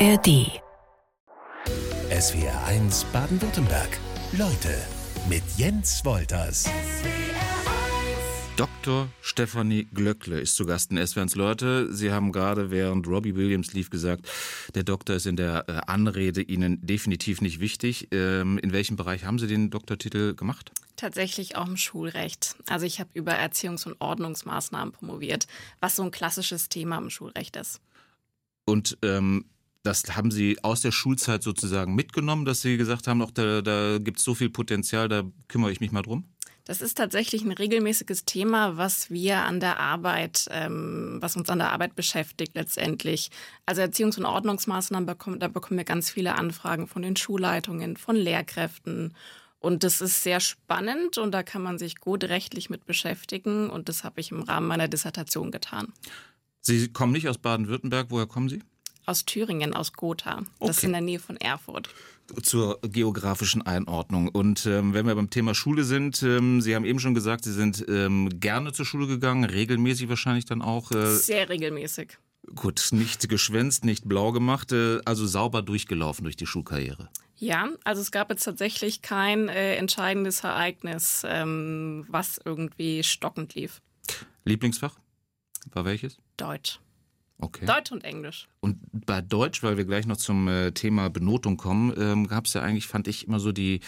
ARD. 0.00 0.60
SWR 2.10 2.64
1 2.66 3.04
Baden-Württemberg. 3.06 3.98
Leute 4.30 4.80
mit 5.28 5.42
Jens 5.56 6.04
Wolters. 6.04 6.70
Dr. 8.54 9.08
Stefanie 9.20 9.88
Glöckle 9.92 10.38
ist 10.38 10.54
zu 10.54 10.66
Gast 10.66 10.92
in 10.92 11.04
SWRs 11.04 11.34
Leute. 11.34 11.92
Sie 11.92 12.12
haben 12.12 12.30
gerade 12.30 12.70
während 12.70 13.08
Robbie 13.08 13.34
Williams 13.34 13.72
lief 13.72 13.90
gesagt, 13.90 14.28
der 14.76 14.84
Doktor 14.84 15.16
ist 15.16 15.26
in 15.26 15.34
der 15.34 15.68
äh, 15.68 15.80
Anrede 15.88 16.42
Ihnen 16.42 16.80
definitiv 16.86 17.40
nicht 17.40 17.58
wichtig. 17.58 18.06
Ähm, 18.12 18.58
in 18.58 18.72
welchem 18.72 18.96
Bereich 18.96 19.24
haben 19.24 19.40
Sie 19.40 19.48
den 19.48 19.70
Doktortitel 19.70 20.36
gemacht? 20.36 20.70
Tatsächlich 20.94 21.56
auch 21.56 21.66
im 21.66 21.76
Schulrecht. 21.76 22.54
Also 22.68 22.86
ich 22.86 23.00
habe 23.00 23.10
über 23.14 23.32
Erziehungs- 23.32 23.84
und 23.84 23.96
Ordnungsmaßnahmen 24.00 24.92
promoviert, 24.92 25.48
was 25.80 25.96
so 25.96 26.04
ein 26.04 26.12
klassisches 26.12 26.68
Thema 26.68 26.98
im 26.98 27.10
Schulrecht 27.10 27.56
ist. 27.56 27.80
Und 28.64 28.96
ähm, 29.02 29.44
das 29.82 30.16
haben 30.16 30.30
Sie 30.30 30.62
aus 30.62 30.80
der 30.80 30.92
Schulzeit 30.92 31.42
sozusagen 31.42 31.94
mitgenommen, 31.94 32.44
dass 32.44 32.60
Sie 32.60 32.76
gesagt 32.76 33.06
haben, 33.06 33.22
auch 33.22 33.30
da, 33.30 33.62
da 33.62 33.98
gibt 33.98 34.18
es 34.18 34.24
so 34.24 34.34
viel 34.34 34.50
Potenzial, 34.50 35.08
da 35.08 35.22
kümmere 35.48 35.72
ich 35.72 35.80
mich 35.80 35.92
mal 35.92 36.02
drum? 36.02 36.24
Das 36.68 36.82
ist 36.82 36.98
tatsächlich 36.98 37.44
ein 37.44 37.52
regelmäßiges 37.52 38.26
Thema, 38.26 38.76
was 38.76 39.08
wir 39.10 39.38
an 39.38 39.58
der 39.58 39.80
Arbeit, 39.80 40.48
ähm, 40.50 41.16
was 41.18 41.34
uns 41.34 41.48
an 41.48 41.60
der 41.60 41.72
Arbeit 41.72 41.96
beschäftigt 41.96 42.54
letztendlich. 42.54 43.30
Also 43.64 43.80
Erziehungs- 43.80 44.18
und 44.18 44.26
Ordnungsmaßnahmen 44.26 45.06
bekommen, 45.06 45.40
da 45.40 45.48
bekommen 45.48 45.78
wir 45.78 45.86
ganz 45.86 46.10
viele 46.10 46.34
Anfragen 46.34 46.86
von 46.86 47.00
den 47.00 47.16
Schulleitungen, 47.16 47.96
von 47.96 48.16
Lehrkräften. 48.16 49.14
Und 49.60 49.82
das 49.82 50.02
ist 50.02 50.22
sehr 50.22 50.40
spannend 50.40 51.16
und 51.16 51.32
da 51.32 51.42
kann 51.42 51.62
man 51.62 51.78
sich 51.78 52.00
gut 52.00 52.24
rechtlich 52.24 52.68
mit 52.68 52.84
beschäftigen. 52.84 53.70
Und 53.70 53.88
das 53.88 54.04
habe 54.04 54.20
ich 54.20 54.30
im 54.30 54.42
Rahmen 54.42 54.66
meiner 54.66 54.88
Dissertation 54.88 55.50
getan. 55.50 55.94
Sie 56.60 56.92
kommen 56.92 57.12
nicht 57.12 57.30
aus 57.30 57.38
Baden-Württemberg. 57.38 58.08
Woher 58.10 58.26
kommen 58.26 58.50
Sie? 58.50 58.60
Aus 59.08 59.24
Thüringen, 59.24 59.72
aus 59.72 59.94
Gotha. 59.94 60.42
Das 60.60 60.76
ist 60.76 60.84
in 60.84 60.92
der 60.92 61.00
Nähe 61.00 61.18
von 61.18 61.38
Erfurt. 61.38 61.88
Zur 62.42 62.78
geografischen 62.82 63.62
Einordnung. 63.62 64.28
Und 64.28 64.66
ähm, 64.66 64.92
wenn 64.92 65.06
wir 65.06 65.14
beim 65.14 65.30
Thema 65.30 65.54
Schule 65.54 65.84
sind, 65.84 66.22
ähm, 66.22 66.60
Sie 66.60 66.76
haben 66.76 66.84
eben 66.84 67.00
schon 67.00 67.14
gesagt, 67.14 67.44
Sie 67.44 67.54
sind 67.54 67.86
ähm, 67.88 68.28
gerne 68.38 68.74
zur 68.74 68.84
Schule 68.84 69.06
gegangen, 69.06 69.44
regelmäßig 69.44 70.10
wahrscheinlich 70.10 70.44
dann 70.44 70.60
auch. 70.60 70.90
Äh, 70.90 71.06
Sehr 71.06 71.48
regelmäßig. 71.48 72.18
Gut, 72.54 72.88
nicht 72.90 73.30
geschwänzt, 73.30 73.86
nicht 73.86 74.06
blau 74.06 74.30
gemacht, 74.32 74.72
äh, 74.72 75.00
also 75.06 75.26
sauber 75.26 75.62
durchgelaufen 75.62 76.24
durch 76.24 76.36
die 76.36 76.46
Schulkarriere. 76.46 77.08
Ja, 77.38 77.70
also 77.84 78.02
es 78.02 78.10
gab 78.10 78.28
jetzt 78.28 78.44
tatsächlich 78.44 79.00
kein 79.00 79.48
äh, 79.48 79.76
entscheidendes 79.76 80.44
Ereignis, 80.44 81.22
ähm, 81.26 82.04
was 82.08 82.38
irgendwie 82.44 83.02
stockend 83.02 83.54
lief. 83.54 83.80
Lieblingsfach? 84.44 84.98
War 85.72 85.86
welches? 85.86 86.18
Deutsch. 86.36 86.78
Okay. 87.40 87.66
Deutsch 87.66 87.92
und 87.92 88.04
Englisch. 88.04 88.48
Und 88.60 88.78
bei 88.92 89.20
Deutsch, 89.20 89.62
weil 89.62 89.76
wir 89.76 89.84
gleich 89.84 90.06
noch 90.06 90.16
zum 90.16 90.48
äh, 90.48 90.72
Thema 90.72 91.08
Benotung 91.08 91.56
kommen, 91.56 91.94
ähm, 91.96 92.26
gab 92.26 92.46
es 92.46 92.54
ja 92.54 92.62
eigentlich, 92.62 92.86
fand 92.86 93.06
ich, 93.06 93.26
immer 93.26 93.38
so 93.38 93.52
die 93.52 93.80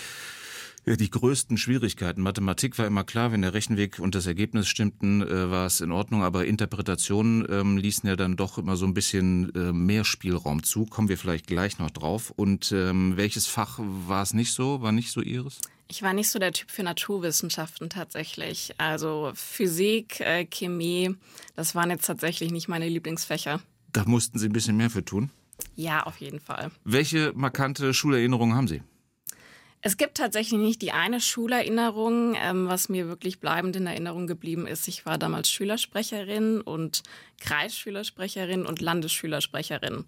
ja, 0.87 0.97
die 0.97 1.11
größten 1.11 1.59
Schwierigkeiten. 1.59 2.23
Mathematik 2.23 2.79
war 2.79 2.87
immer 2.87 3.05
klar, 3.05 3.33
wenn 3.33 3.43
der 3.43 3.53
Rechenweg 3.53 3.99
und 3.99 4.15
das 4.15 4.27
Ergebnis 4.27 4.69
stimmten, 4.69 5.23
äh, 5.23 5.51
war 5.51 5.67
es 5.67 5.81
in 5.81 5.93
Ordnung, 5.93 6.23
aber 6.23 6.47
Interpretationen 6.47 7.47
ähm, 7.51 7.77
ließen 7.77 8.09
ja 8.09 8.17
dann 8.17 8.37
doch 8.37 8.57
immer 8.57 8.77
so 8.77 8.87
ein 8.87 8.95
bisschen 8.95 9.55
äh, 9.55 9.73
mehr 9.73 10.05
Spielraum 10.05 10.63
zu. 10.63 10.87
Kommen 10.87 11.09
wir 11.09 11.19
vielleicht 11.19 11.47
gleich 11.47 11.79
noch 11.79 11.91
drauf. 11.91 12.33
Und 12.35 12.73
ähm, 12.73 13.17
welches 13.17 13.47
Fach 13.47 13.79
war 13.79 14.23
es 14.23 14.33
nicht 14.33 14.53
so, 14.53 14.81
war 14.81 14.93
nicht 14.93 15.11
so 15.11 15.21
Ihres? 15.21 15.61
Ich 15.91 16.03
war 16.03 16.13
nicht 16.13 16.31
so 16.31 16.39
der 16.39 16.53
Typ 16.53 16.71
für 16.71 16.85
Naturwissenschaften 16.85 17.91
tatsächlich. 17.91 18.73
Also 18.79 19.33
Physik, 19.35 20.21
äh, 20.21 20.45
Chemie, 20.45 21.17
das 21.57 21.75
waren 21.75 21.91
jetzt 21.91 22.07
tatsächlich 22.07 22.53
nicht 22.53 22.69
meine 22.69 22.89
Lieblingsfächer. 22.89 23.61
Da 23.93 24.05
mussten 24.05 24.39
Sie 24.39 24.47
ein 24.47 24.53
bisschen 24.53 24.77
mehr 24.77 24.89
für 24.89 25.05
tun? 25.05 25.31
Ja, 25.75 26.05
auf 26.05 26.19
jeden 26.19 26.39
Fall. 26.39 26.71
Welche 26.85 27.33
markante 27.35 27.93
Schulerinnerungen 27.93 28.57
haben 28.57 28.69
Sie? 28.69 28.83
Es 29.83 29.97
gibt 29.97 30.19
tatsächlich 30.19 30.61
nicht 30.61 30.83
die 30.83 30.93
eine 30.93 31.21
Schulerinnerung, 31.21 32.37
ähm, 32.37 32.69
was 32.69 32.89
mir 32.89 33.09
wirklich 33.09 33.41
bleibend 33.41 33.75
in 33.75 33.87
Erinnerung 33.87 34.29
geblieben 34.29 34.69
ist. 34.69 34.87
Ich 34.87 35.07
war 35.07 35.19
damals 35.19 35.51
Schülersprecherin 35.51 36.61
und 36.61 37.03
Kreisschülersprecherin 37.41 38.65
und 38.65 38.81
Landesschülersprecherin. 38.81 40.05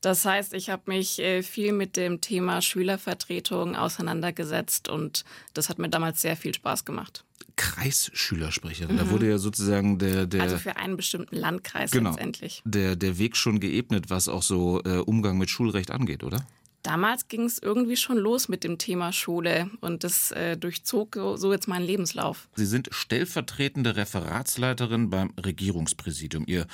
Das 0.00 0.24
heißt, 0.24 0.54
ich 0.54 0.70
habe 0.70 0.82
mich 0.86 1.18
äh, 1.18 1.42
viel 1.42 1.72
mit 1.72 1.96
dem 1.96 2.20
Thema 2.20 2.62
Schülervertretung 2.62 3.76
auseinandergesetzt 3.76 4.88
und 4.88 5.24
das 5.52 5.68
hat 5.68 5.78
mir 5.78 5.90
damals 5.90 6.22
sehr 6.22 6.36
viel 6.36 6.54
Spaß 6.54 6.84
gemacht. 6.84 7.24
Kreisschülersprecherin, 7.56 8.96
mhm. 8.96 8.98
da 8.98 9.10
wurde 9.10 9.28
ja 9.28 9.36
sozusagen 9.36 9.98
der, 9.98 10.26
der 10.26 10.42
also 10.42 10.56
für 10.56 10.76
einen 10.76 10.96
bestimmten 10.96 11.36
Landkreis 11.36 11.90
genau, 11.90 12.10
letztendlich 12.10 12.62
der 12.64 12.96
der 12.96 13.18
Weg 13.18 13.36
schon 13.36 13.60
geebnet, 13.60 14.08
was 14.08 14.28
auch 14.28 14.42
so 14.42 14.82
äh, 14.84 14.98
Umgang 14.98 15.36
mit 15.36 15.50
Schulrecht 15.50 15.90
angeht, 15.90 16.24
oder? 16.24 16.46
Damals 16.82 17.28
ging 17.28 17.44
es 17.44 17.58
irgendwie 17.58 17.96
schon 17.96 18.16
los 18.16 18.48
mit 18.48 18.64
dem 18.64 18.78
Thema 18.78 19.12
Schule 19.12 19.70
und 19.80 20.02
das 20.02 20.30
äh, 20.30 20.56
durchzog 20.56 21.14
so, 21.14 21.36
so 21.36 21.52
jetzt 21.52 21.68
meinen 21.68 21.84
Lebenslauf. 21.84 22.48
Sie 22.56 22.64
sind 22.64 22.88
stellvertretende 22.90 23.96
Referatsleiterin 23.96 25.10
beim 25.10 25.34
Regierungspräsidium. 25.44 26.44
Ihr 26.46 26.66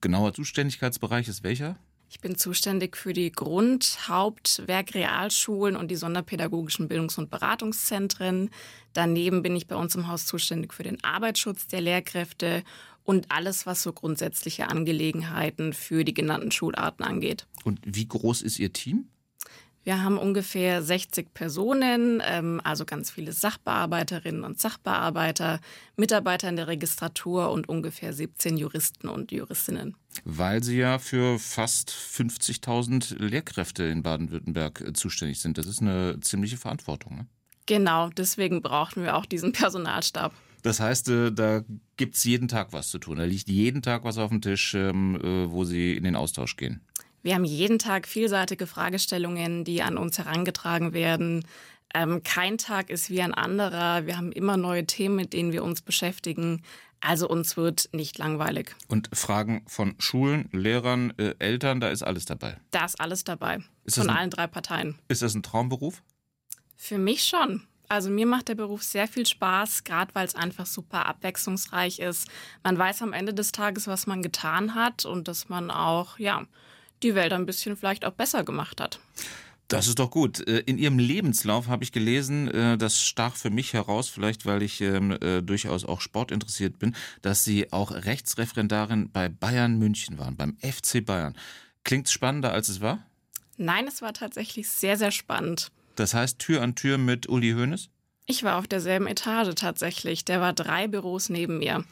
genauer 0.00 0.34
Zuständigkeitsbereich 0.34 1.26
ist 1.26 1.42
welcher? 1.42 1.76
Ich 2.12 2.18
bin 2.18 2.36
zuständig 2.36 2.96
für 2.96 3.12
die 3.12 3.30
Grund-, 3.30 4.08
Haupt-, 4.08 4.66
Werk-, 4.66 4.94
Realschulen 4.94 5.76
und 5.76 5.92
die 5.92 5.96
sonderpädagogischen 5.96 6.88
Bildungs- 6.88 7.18
und 7.18 7.30
Beratungszentren. 7.30 8.50
Daneben 8.92 9.42
bin 9.42 9.54
ich 9.54 9.68
bei 9.68 9.76
uns 9.76 9.94
im 9.94 10.08
Haus 10.08 10.26
zuständig 10.26 10.74
für 10.74 10.82
den 10.82 11.02
Arbeitsschutz 11.04 11.68
der 11.68 11.80
Lehrkräfte 11.80 12.64
und 13.04 13.30
alles, 13.30 13.64
was 13.64 13.84
so 13.84 13.92
grundsätzliche 13.92 14.68
Angelegenheiten 14.68 15.72
für 15.72 16.04
die 16.04 16.12
genannten 16.12 16.50
Schularten 16.50 17.04
angeht. 17.04 17.46
Und 17.62 17.78
wie 17.84 18.08
groß 18.08 18.42
ist 18.42 18.58
Ihr 18.58 18.72
Team? 18.72 19.06
Wir 19.82 20.02
haben 20.02 20.18
ungefähr 20.18 20.82
60 20.82 21.32
Personen, 21.32 22.22
ähm, 22.24 22.60
also 22.64 22.84
ganz 22.84 23.10
viele 23.10 23.32
Sachbearbeiterinnen 23.32 24.44
und 24.44 24.60
Sachbearbeiter, 24.60 25.60
Mitarbeiter 25.96 26.50
in 26.50 26.56
der 26.56 26.66
Registratur 26.66 27.50
und 27.50 27.68
ungefähr 27.68 28.12
17 28.12 28.58
Juristen 28.58 29.08
und 29.08 29.32
Juristinnen. 29.32 29.96
Weil 30.24 30.62
Sie 30.62 30.76
ja 30.76 30.98
für 30.98 31.38
fast 31.38 31.90
50.000 31.90 33.18
Lehrkräfte 33.22 33.84
in 33.84 34.02
Baden-Württemberg 34.02 34.82
äh, 34.82 34.92
zuständig 34.92 35.40
sind. 35.40 35.56
Das 35.56 35.66
ist 35.66 35.80
eine 35.80 36.20
ziemliche 36.20 36.58
Verantwortung. 36.58 37.16
Ne? 37.16 37.26
Genau, 37.64 38.10
deswegen 38.10 38.60
brauchen 38.60 39.02
wir 39.02 39.16
auch 39.16 39.24
diesen 39.24 39.52
Personalstab. 39.52 40.34
Das 40.62 40.78
heißt, 40.78 41.08
äh, 41.08 41.32
da 41.32 41.62
gibt 41.96 42.16
es 42.16 42.24
jeden 42.24 42.48
Tag 42.48 42.74
was 42.74 42.88
zu 42.90 42.98
tun. 42.98 43.16
Da 43.16 43.24
liegt 43.24 43.48
jeden 43.48 43.80
Tag 43.80 44.04
was 44.04 44.18
auf 44.18 44.28
dem 44.28 44.42
Tisch, 44.42 44.74
ähm, 44.74 45.16
äh, 45.16 45.50
wo 45.50 45.64
Sie 45.64 45.96
in 45.96 46.04
den 46.04 46.16
Austausch 46.16 46.56
gehen. 46.56 46.82
Wir 47.22 47.34
haben 47.34 47.44
jeden 47.44 47.78
Tag 47.78 48.08
vielseitige 48.08 48.66
Fragestellungen, 48.66 49.64
die 49.64 49.82
an 49.82 49.98
uns 49.98 50.18
herangetragen 50.18 50.92
werden. 50.92 51.44
Ähm, 51.94 52.22
kein 52.22 52.56
Tag 52.56 52.90
ist 52.90 53.10
wie 53.10 53.20
ein 53.20 53.34
anderer. 53.34 54.06
Wir 54.06 54.16
haben 54.16 54.32
immer 54.32 54.56
neue 54.56 54.86
Themen, 54.86 55.16
mit 55.16 55.32
denen 55.32 55.52
wir 55.52 55.64
uns 55.64 55.82
beschäftigen. 55.82 56.62
Also 57.00 57.28
uns 57.28 57.56
wird 57.56 57.88
nicht 57.92 58.18
langweilig. 58.18 58.76
Und 58.88 59.08
Fragen 59.12 59.64
von 59.66 59.94
Schulen, 59.98 60.48
Lehrern, 60.52 61.12
äh, 61.16 61.34
Eltern, 61.38 61.80
da 61.80 61.88
ist 61.88 62.02
alles 62.02 62.26
dabei. 62.26 62.58
Da 62.70 62.84
ist 62.84 63.00
alles 63.00 63.24
dabei. 63.24 63.60
Ist 63.84 63.98
von 63.98 64.10
ein, 64.10 64.16
allen 64.16 64.30
drei 64.30 64.46
Parteien. 64.46 64.98
Ist 65.08 65.22
das 65.22 65.34
ein 65.34 65.42
Traumberuf? 65.42 66.02
Für 66.76 66.98
mich 66.98 67.24
schon. 67.24 67.62
Also 67.88 68.08
mir 68.08 68.26
macht 68.26 68.48
der 68.48 68.54
Beruf 68.54 68.84
sehr 68.84 69.08
viel 69.08 69.26
Spaß, 69.26 69.82
gerade 69.82 70.14
weil 70.14 70.26
es 70.26 70.36
einfach 70.36 70.66
super 70.66 71.06
abwechslungsreich 71.06 71.98
ist. 71.98 72.28
Man 72.62 72.78
weiß 72.78 73.02
am 73.02 73.12
Ende 73.12 73.34
des 73.34 73.50
Tages, 73.50 73.88
was 73.88 74.06
man 74.06 74.22
getan 74.22 74.76
hat 74.76 75.04
und 75.04 75.26
dass 75.26 75.48
man 75.48 75.72
auch, 75.72 76.18
ja, 76.18 76.46
die 77.02 77.14
Welt 77.14 77.32
ein 77.32 77.46
bisschen 77.46 77.76
vielleicht 77.76 78.04
auch 78.04 78.12
besser 78.12 78.44
gemacht 78.44 78.80
hat. 78.80 79.00
Das 79.70 79.86
ist 79.86 80.00
doch 80.00 80.10
gut. 80.10 80.46
Äh, 80.48 80.64
in 80.66 80.78
Ihrem 80.78 80.98
Lebenslauf 80.98 81.68
habe 81.68 81.84
ich 81.84 81.92
gelesen, 81.92 82.48
äh, 82.48 82.76
das 82.76 83.00
stach 83.00 83.36
für 83.36 83.50
mich 83.50 83.72
heraus, 83.72 84.08
vielleicht 84.08 84.44
weil 84.44 84.62
ich 84.62 84.80
ähm, 84.80 85.12
äh, 85.20 85.42
durchaus 85.42 85.84
auch 85.84 86.00
sportinteressiert 86.00 86.80
bin, 86.80 86.96
dass 87.22 87.44
Sie 87.44 87.72
auch 87.72 87.92
Rechtsreferendarin 87.92 89.12
bei 89.12 89.28
Bayern 89.28 89.78
München 89.78 90.18
waren, 90.18 90.36
beim 90.36 90.56
FC 90.58 91.04
Bayern. 91.04 91.36
Klingt 91.84 92.08
spannender, 92.08 92.52
als 92.52 92.68
es 92.68 92.80
war? 92.80 93.06
Nein, 93.58 93.86
es 93.86 94.02
war 94.02 94.12
tatsächlich 94.12 94.68
sehr, 94.68 94.96
sehr 94.96 95.12
spannend. 95.12 95.70
Das 95.94 96.14
heißt 96.14 96.40
Tür 96.40 96.62
an 96.62 96.74
Tür 96.74 96.98
mit 96.98 97.28
Uli 97.28 97.52
Hoeneß? 97.52 97.90
Ich 98.26 98.42
war 98.42 98.58
auf 98.58 98.66
derselben 98.66 99.06
Etage 99.06 99.54
tatsächlich. 99.54 100.24
Der 100.24 100.40
war 100.40 100.52
drei 100.52 100.88
Büros 100.88 101.28
neben 101.28 101.58
mir 101.58 101.84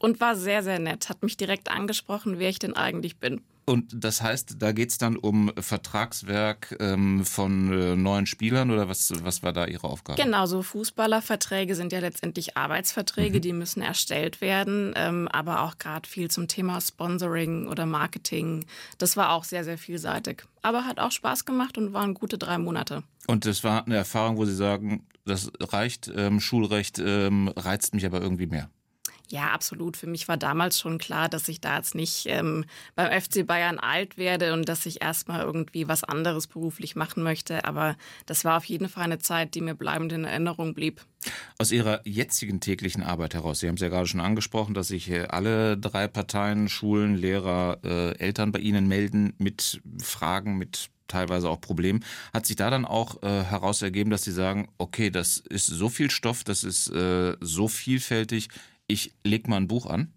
und 0.00 0.20
war 0.20 0.36
sehr, 0.36 0.62
sehr 0.62 0.78
nett. 0.78 1.08
Hat 1.08 1.22
mich 1.22 1.38
direkt 1.38 1.70
angesprochen, 1.70 2.38
wer 2.38 2.50
ich 2.50 2.58
denn 2.58 2.74
eigentlich 2.74 3.16
bin. 3.16 3.40
Und 3.64 3.92
das 3.94 4.22
heißt, 4.22 4.56
da 4.58 4.72
geht 4.72 4.90
es 4.90 4.98
dann 4.98 5.16
um 5.16 5.52
Vertragswerk 5.56 6.76
ähm, 6.80 7.24
von 7.24 7.72
äh, 7.72 7.96
neuen 7.96 8.26
Spielern 8.26 8.70
oder 8.70 8.88
was, 8.88 9.12
was 9.22 9.42
war 9.42 9.52
da 9.52 9.66
Ihre 9.66 9.86
Aufgabe? 9.86 10.20
Genau, 10.20 10.46
so 10.46 10.62
Fußballerverträge 10.62 11.76
sind 11.76 11.92
ja 11.92 12.00
letztendlich 12.00 12.56
Arbeitsverträge, 12.56 13.38
mhm. 13.38 13.42
die 13.42 13.52
müssen 13.52 13.80
erstellt 13.80 14.40
werden, 14.40 14.92
ähm, 14.96 15.28
aber 15.28 15.62
auch 15.62 15.78
gerade 15.78 16.08
viel 16.08 16.30
zum 16.30 16.48
Thema 16.48 16.80
Sponsoring 16.80 17.68
oder 17.68 17.86
Marketing. 17.86 18.64
Das 18.98 19.16
war 19.16 19.30
auch 19.30 19.44
sehr, 19.44 19.62
sehr 19.62 19.78
vielseitig. 19.78 20.42
Aber 20.62 20.84
hat 20.84 20.98
auch 20.98 21.12
Spaß 21.12 21.44
gemacht 21.44 21.78
und 21.78 21.92
waren 21.92 22.14
gute 22.14 22.38
drei 22.38 22.58
Monate. 22.58 23.04
Und 23.28 23.46
das 23.46 23.62
war 23.62 23.86
eine 23.86 23.96
Erfahrung, 23.96 24.38
wo 24.38 24.44
Sie 24.44 24.54
sagen, 24.54 25.06
das 25.24 25.52
reicht, 25.60 26.10
ähm, 26.14 26.40
Schulrecht 26.40 26.98
ähm, 26.98 27.48
reizt 27.48 27.94
mich 27.94 28.06
aber 28.06 28.20
irgendwie 28.20 28.46
mehr. 28.46 28.70
Ja, 29.32 29.52
absolut. 29.52 29.96
Für 29.96 30.06
mich 30.06 30.28
war 30.28 30.36
damals 30.36 30.78
schon 30.78 30.98
klar, 30.98 31.26
dass 31.26 31.48
ich 31.48 31.58
da 31.58 31.78
jetzt 31.78 31.94
nicht 31.94 32.26
ähm, 32.26 32.66
beim 32.96 33.18
FC 33.18 33.46
Bayern 33.46 33.78
alt 33.78 34.18
werde 34.18 34.52
und 34.52 34.68
dass 34.68 34.84
ich 34.84 35.00
erstmal 35.00 35.40
irgendwie 35.40 35.88
was 35.88 36.04
anderes 36.04 36.46
beruflich 36.46 36.96
machen 36.96 37.22
möchte. 37.22 37.64
Aber 37.64 37.96
das 38.26 38.44
war 38.44 38.58
auf 38.58 38.66
jeden 38.66 38.90
Fall 38.90 39.04
eine 39.04 39.20
Zeit, 39.20 39.54
die 39.54 39.62
mir 39.62 39.74
bleibend 39.74 40.12
in 40.12 40.24
Erinnerung 40.24 40.74
blieb. 40.74 41.00
Aus 41.56 41.72
Ihrer 41.72 42.06
jetzigen 42.06 42.60
täglichen 42.60 43.02
Arbeit 43.02 43.32
heraus, 43.32 43.60
Sie 43.60 43.68
haben 43.68 43.76
es 43.76 43.80
ja 43.80 43.88
gerade 43.88 44.06
schon 44.06 44.20
angesprochen, 44.20 44.74
dass 44.74 44.88
sich 44.88 45.10
alle 45.32 45.78
drei 45.78 46.08
Parteien, 46.08 46.68
Schulen, 46.68 47.16
Lehrer, 47.16 47.78
äh, 47.82 48.18
Eltern 48.18 48.52
bei 48.52 48.58
Ihnen 48.58 48.86
melden 48.86 49.32
mit 49.38 49.80
Fragen, 50.02 50.58
mit 50.58 50.90
teilweise 51.08 51.48
auch 51.48 51.60
Problemen. 51.60 52.04
Hat 52.34 52.44
sich 52.44 52.56
da 52.56 52.68
dann 52.68 52.84
auch 52.84 53.22
äh, 53.22 53.44
heraus 53.44 53.80
ergeben, 53.80 54.10
dass 54.10 54.24
Sie 54.24 54.32
sagen, 54.32 54.68
okay, 54.78 55.10
das 55.10 55.38
ist 55.38 55.66
so 55.66 55.88
viel 55.88 56.10
Stoff, 56.10 56.44
das 56.44 56.64
ist 56.64 56.88
äh, 56.90 57.36
so 57.40 57.68
vielfältig, 57.68 58.48
ich 58.92 59.12
lege 59.24 59.48
mal 59.50 59.56
ein 59.56 59.68
Buch 59.68 59.86
an? 59.86 60.12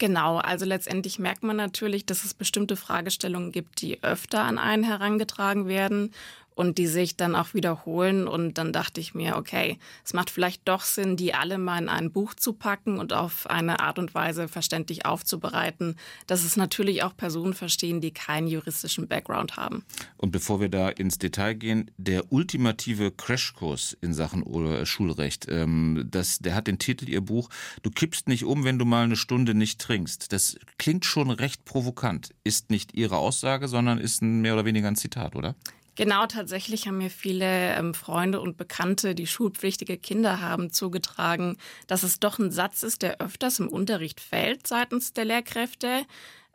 Genau, 0.00 0.38
also 0.38 0.64
letztendlich 0.64 1.18
merkt 1.18 1.42
man 1.42 1.56
natürlich, 1.56 2.06
dass 2.06 2.24
es 2.24 2.32
bestimmte 2.32 2.76
Fragestellungen 2.76 3.52
gibt, 3.52 3.82
die 3.82 4.02
öfter 4.02 4.44
an 4.44 4.56
einen 4.56 4.82
herangetragen 4.82 5.68
werden 5.68 6.14
und 6.54 6.78
die 6.78 6.86
sich 6.86 7.16
dann 7.16 7.34
auch 7.34 7.54
wiederholen. 7.54 8.28
Und 8.28 8.58
dann 8.58 8.72
dachte 8.72 9.00
ich 9.00 9.14
mir, 9.14 9.36
okay, 9.36 9.78
es 10.04 10.12
macht 10.12 10.30
vielleicht 10.30 10.66
doch 10.68 10.82
Sinn, 10.82 11.16
die 11.16 11.34
alle 11.34 11.58
mal 11.58 11.80
in 11.80 11.88
ein 11.88 12.10
Buch 12.12 12.34
zu 12.34 12.52
packen 12.52 12.98
und 12.98 13.12
auf 13.12 13.48
eine 13.48 13.80
Art 13.80 13.98
und 13.98 14.14
Weise 14.14 14.48
verständlich 14.48 15.06
aufzubereiten, 15.06 15.96
dass 16.26 16.44
es 16.44 16.56
natürlich 16.56 17.02
auch 17.02 17.16
Personen 17.16 17.54
verstehen, 17.54 18.00
die 18.00 18.12
keinen 18.12 18.46
juristischen 18.46 19.08
Background 19.08 19.56
haben. 19.56 19.84
Und 20.16 20.32
bevor 20.32 20.60
wir 20.60 20.68
da 20.68 20.88
ins 20.88 21.18
Detail 21.18 21.54
gehen, 21.54 21.90
der 21.96 22.32
ultimative 22.32 23.10
Crashkurs 23.10 23.96
in 24.00 24.12
Sachen 24.12 24.44
äh, 24.46 24.84
Schulrecht, 24.86 25.46
ähm, 25.48 26.06
das, 26.10 26.40
der 26.40 26.54
hat 26.54 26.66
den 26.66 26.78
Titel 26.78 27.08
Ihr 27.08 27.20
Buch, 27.20 27.48
Du 27.82 27.90
kippst 27.90 28.28
nicht 28.28 28.44
um, 28.44 28.64
wenn 28.64 28.78
du 28.78 28.84
mal 28.84 29.04
eine 29.04 29.16
Stunde 29.16 29.54
nicht 29.54 29.80
trinkst. 29.80 30.32
Das 30.32 30.56
klingt 30.78 31.04
schon 31.04 31.30
recht 31.30 31.64
provokant. 31.64 32.30
Ist 32.44 32.70
nicht 32.70 32.94
Ihre 32.94 33.16
Aussage, 33.16 33.68
sondern 33.68 33.98
ist 33.98 34.22
ein 34.22 34.40
mehr 34.40 34.54
oder 34.54 34.64
weniger 34.64 34.88
ein 34.88 34.96
Zitat, 34.96 35.36
oder? 35.36 35.54
Genau, 35.96 36.26
tatsächlich 36.26 36.86
haben 36.86 36.98
mir 36.98 37.10
viele 37.10 37.74
ähm, 37.74 37.94
Freunde 37.94 38.40
und 38.40 38.56
Bekannte, 38.56 39.14
die 39.14 39.26
schulpflichtige 39.26 39.98
Kinder 39.98 40.40
haben, 40.40 40.72
zugetragen, 40.72 41.56
dass 41.86 42.02
es 42.02 42.20
doch 42.20 42.38
ein 42.38 42.50
Satz 42.50 42.82
ist, 42.82 43.02
der 43.02 43.20
öfters 43.20 43.58
im 43.58 43.68
Unterricht 43.68 44.20
fällt 44.20 44.66
seitens 44.66 45.12
der 45.12 45.24
Lehrkräfte. 45.24 46.02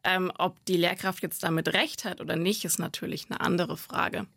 Ähm, 0.03 0.31
ob 0.37 0.63
die 0.65 0.77
Lehrkraft 0.77 1.23
jetzt 1.23 1.43
damit 1.43 1.73
recht 1.73 2.05
hat 2.05 2.21
oder 2.21 2.35
nicht, 2.35 2.63
ist 2.63 2.79
natürlich 2.79 3.25
eine 3.29 3.41
andere 3.41 3.75
Frage. 3.75 4.27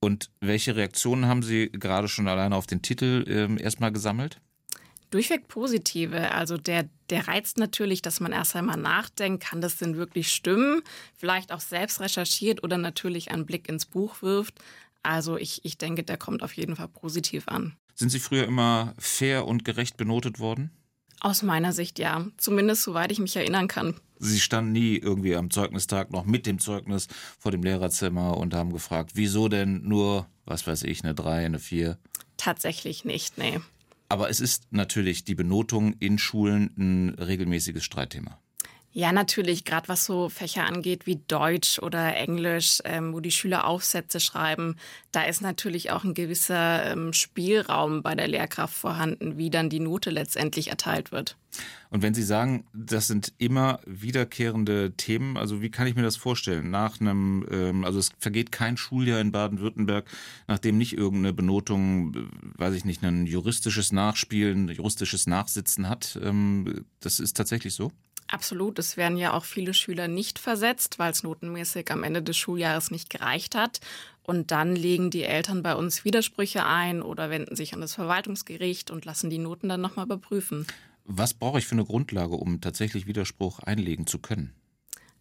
Und 0.00 0.30
welche 0.40 0.76
Reaktionen 0.76 1.26
haben 1.26 1.42
Sie 1.42 1.70
gerade 1.70 2.08
schon 2.08 2.26
alleine 2.26 2.56
auf 2.56 2.66
den 2.66 2.82
Titel 2.82 3.24
ähm, 3.28 3.58
erstmal 3.58 3.92
gesammelt? 3.92 4.40
Durchweg 5.10 5.48
positive. 5.48 6.32
Also 6.32 6.56
der, 6.56 6.88
der 7.10 7.26
reizt 7.26 7.58
natürlich, 7.58 8.02
dass 8.02 8.20
man 8.20 8.32
erst 8.32 8.54
einmal 8.54 8.76
nachdenkt, 8.76 9.44
kann 9.44 9.60
das 9.60 9.76
denn 9.76 9.96
wirklich 9.96 10.32
stimmen? 10.32 10.82
Vielleicht 11.16 11.52
auch 11.52 11.60
selbst 11.60 12.00
recherchiert 12.00 12.62
oder 12.62 12.78
natürlich 12.78 13.30
einen 13.30 13.46
Blick 13.46 13.68
ins 13.68 13.86
Buch 13.86 14.22
wirft. 14.22 14.54
Also 15.02 15.36
ich, 15.36 15.64
ich 15.64 15.78
denke, 15.78 16.02
der 16.02 16.16
kommt 16.16 16.42
auf 16.42 16.52
jeden 16.52 16.76
Fall 16.76 16.88
positiv 16.88 17.48
an. 17.48 17.74
Sind 17.94 18.10
Sie 18.10 18.20
früher 18.20 18.44
immer 18.44 18.94
fair 18.98 19.46
und 19.46 19.64
gerecht 19.64 19.96
benotet 19.96 20.38
worden? 20.38 20.70
Aus 21.20 21.42
meiner 21.42 21.72
Sicht 21.72 21.98
ja. 21.98 22.26
Zumindest 22.38 22.82
soweit 22.82 23.12
ich 23.12 23.18
mich 23.18 23.36
erinnern 23.36 23.68
kann. 23.68 23.94
Sie 24.18 24.40
standen 24.40 24.72
nie 24.72 24.96
irgendwie 24.96 25.34
am 25.34 25.50
Zeugnistag 25.50 26.10
noch 26.10 26.24
mit 26.24 26.46
dem 26.46 26.58
Zeugnis 26.58 27.08
vor 27.38 27.52
dem 27.52 27.62
Lehrerzimmer 27.62 28.36
und 28.36 28.54
haben 28.54 28.72
gefragt, 28.72 29.12
wieso 29.14 29.48
denn 29.48 29.82
nur, 29.82 30.26
was 30.44 30.66
weiß 30.66 30.82
ich, 30.84 31.04
eine 31.04 31.14
3, 31.14 31.46
eine 31.46 31.58
4? 31.58 31.98
Tatsächlich 32.36 33.04
nicht, 33.04 33.36
nee. 33.38 33.60
Aber 34.10 34.28
es 34.28 34.40
ist 34.40 34.72
natürlich 34.72 35.22
die 35.22 35.36
Benotung 35.36 35.94
in 36.00 36.18
Schulen 36.18 36.74
ein 36.76 37.10
regelmäßiges 37.10 37.84
Streitthema. 37.84 38.40
Ja, 38.92 39.12
natürlich, 39.12 39.64
gerade 39.64 39.88
was 39.88 40.04
so 40.04 40.28
Fächer 40.28 40.64
angeht 40.64 41.06
wie 41.06 41.20
Deutsch 41.28 41.78
oder 41.78 42.16
Englisch, 42.16 42.80
ähm, 42.84 43.12
wo 43.12 43.20
die 43.20 43.30
Schüler 43.30 43.64
Aufsätze 43.64 44.18
schreiben, 44.18 44.76
da 45.12 45.22
ist 45.22 45.42
natürlich 45.42 45.92
auch 45.92 46.02
ein 46.02 46.12
gewisser 46.12 46.90
ähm, 46.90 47.12
Spielraum 47.12 48.02
bei 48.02 48.16
der 48.16 48.26
Lehrkraft 48.26 48.74
vorhanden, 48.74 49.38
wie 49.38 49.48
dann 49.48 49.70
die 49.70 49.78
Note 49.78 50.10
letztendlich 50.10 50.70
erteilt 50.70 51.12
wird. 51.12 51.36
Und 51.90 52.02
wenn 52.02 52.14
Sie 52.14 52.24
sagen, 52.24 52.64
das 52.72 53.06
sind 53.06 53.32
immer 53.38 53.78
wiederkehrende 53.86 54.92
Themen, 54.96 55.36
also 55.36 55.62
wie 55.62 55.70
kann 55.70 55.86
ich 55.86 55.94
mir 55.94 56.02
das 56.02 56.16
vorstellen? 56.16 56.70
Nach 56.70 57.00
einem, 57.00 57.46
ähm, 57.48 57.84
also 57.84 58.00
es 58.00 58.10
vergeht 58.18 58.50
kein 58.50 58.76
Schuljahr 58.76 59.20
in 59.20 59.30
Baden-Württemberg, 59.30 60.04
nachdem 60.48 60.78
nicht 60.78 60.96
irgendeine 60.96 61.32
Benotung, 61.32 62.28
weiß 62.56 62.74
ich 62.74 62.84
nicht, 62.84 63.04
ein 63.04 63.26
juristisches 63.26 63.92
Nachspielen, 63.92 64.68
juristisches 64.68 65.28
Nachsitzen 65.28 65.88
hat. 65.88 66.18
Ähm, 66.22 66.84
das 66.98 67.20
ist 67.20 67.36
tatsächlich 67.36 67.74
so? 67.74 67.92
Absolut. 68.30 68.78
Es 68.78 68.96
werden 68.96 69.18
ja 69.18 69.32
auch 69.32 69.44
viele 69.44 69.74
Schüler 69.74 70.06
nicht 70.06 70.38
versetzt, 70.38 71.00
weil 71.00 71.10
es 71.10 71.24
notenmäßig 71.24 71.90
am 71.90 72.04
Ende 72.04 72.22
des 72.22 72.36
Schuljahres 72.36 72.92
nicht 72.92 73.10
gereicht 73.10 73.56
hat. 73.56 73.80
Und 74.22 74.52
dann 74.52 74.76
legen 74.76 75.10
die 75.10 75.24
Eltern 75.24 75.62
bei 75.62 75.74
uns 75.74 76.04
Widersprüche 76.04 76.64
ein 76.64 77.02
oder 77.02 77.30
wenden 77.30 77.56
sich 77.56 77.74
an 77.74 77.80
das 77.80 77.94
Verwaltungsgericht 77.94 78.92
und 78.92 79.04
lassen 79.04 79.30
die 79.30 79.38
Noten 79.38 79.68
dann 79.68 79.80
nochmal 79.80 80.04
überprüfen. 80.04 80.66
Was 81.04 81.34
brauche 81.34 81.58
ich 81.58 81.66
für 81.66 81.72
eine 81.72 81.84
Grundlage, 81.84 82.36
um 82.36 82.60
tatsächlich 82.60 83.08
Widerspruch 83.08 83.58
einlegen 83.58 84.06
zu 84.06 84.20
können? 84.20 84.52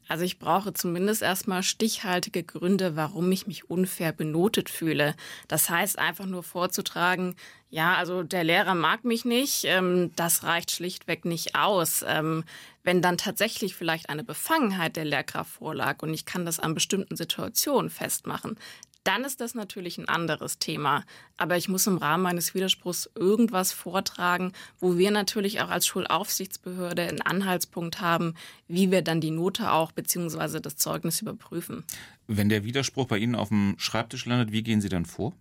Also 0.09 0.25
ich 0.25 0.39
brauche 0.39 0.73
zumindest 0.73 1.21
erstmal 1.21 1.61
stichhaltige 1.61 2.43
Gründe, 2.43 2.95
warum 2.95 3.31
ich 3.31 3.45
mich 3.45 3.69
unfair 3.69 4.11
benotet 4.11 4.69
fühle. 4.69 5.15
Das 5.47 5.69
heißt 5.69 5.99
einfach 5.99 6.25
nur 6.25 6.41
vorzutragen, 6.41 7.35
ja, 7.69 7.93
also 7.95 8.23
der 8.23 8.43
Lehrer 8.43 8.73
mag 8.73 9.05
mich 9.05 9.23
nicht, 9.23 9.65
ähm, 9.65 10.11
das 10.15 10.43
reicht 10.43 10.71
schlichtweg 10.71 11.25
nicht 11.25 11.55
aus. 11.55 12.03
Ähm, 12.07 12.43
wenn 12.83 13.03
dann 13.03 13.19
tatsächlich 13.19 13.75
vielleicht 13.75 14.09
eine 14.09 14.23
Befangenheit 14.23 14.95
der 14.95 15.05
Lehrkraft 15.05 15.51
vorlag 15.51 16.01
und 16.01 16.11
ich 16.11 16.25
kann 16.25 16.43
das 16.43 16.59
an 16.59 16.73
bestimmten 16.73 17.15
Situationen 17.15 17.91
festmachen, 17.91 18.57
dann 19.03 19.23
ist 19.23 19.41
das 19.41 19.55
natürlich 19.55 19.97
ein 19.97 20.07
anderes 20.07 20.59
Thema. 20.59 21.03
Aber 21.37 21.57
ich 21.57 21.69
muss 21.69 21.87
im 21.87 21.97
Rahmen 21.97 22.23
meines 22.23 22.53
Widerspruchs 22.53 23.09
irgendwas 23.15 23.71
vortragen, 23.71 24.53
wo 24.79 24.97
wir 24.97 25.11
natürlich 25.11 25.61
auch 25.61 25.69
als 25.69 25.87
Schulaufsichtsbehörde 25.87 27.03
einen 27.03 27.21
Anhaltspunkt 27.21 28.01
haben, 28.01 28.35
wie 28.67 28.91
wir 28.91 29.01
dann 29.01 29.21
die 29.21 29.31
Note 29.31 29.71
auch 29.71 29.91
bzw. 29.91 30.59
das 30.59 30.77
Zeugnis 30.77 31.21
überprüfen. 31.21 31.83
Wenn 32.27 32.49
der 32.49 32.63
Widerspruch 32.63 33.07
bei 33.07 33.17
Ihnen 33.17 33.35
auf 33.35 33.49
dem 33.49 33.75
Schreibtisch 33.77 34.25
landet, 34.25 34.51
wie 34.51 34.63
gehen 34.63 34.81
Sie 34.81 34.89
dann 34.89 35.05
vor? 35.05 35.33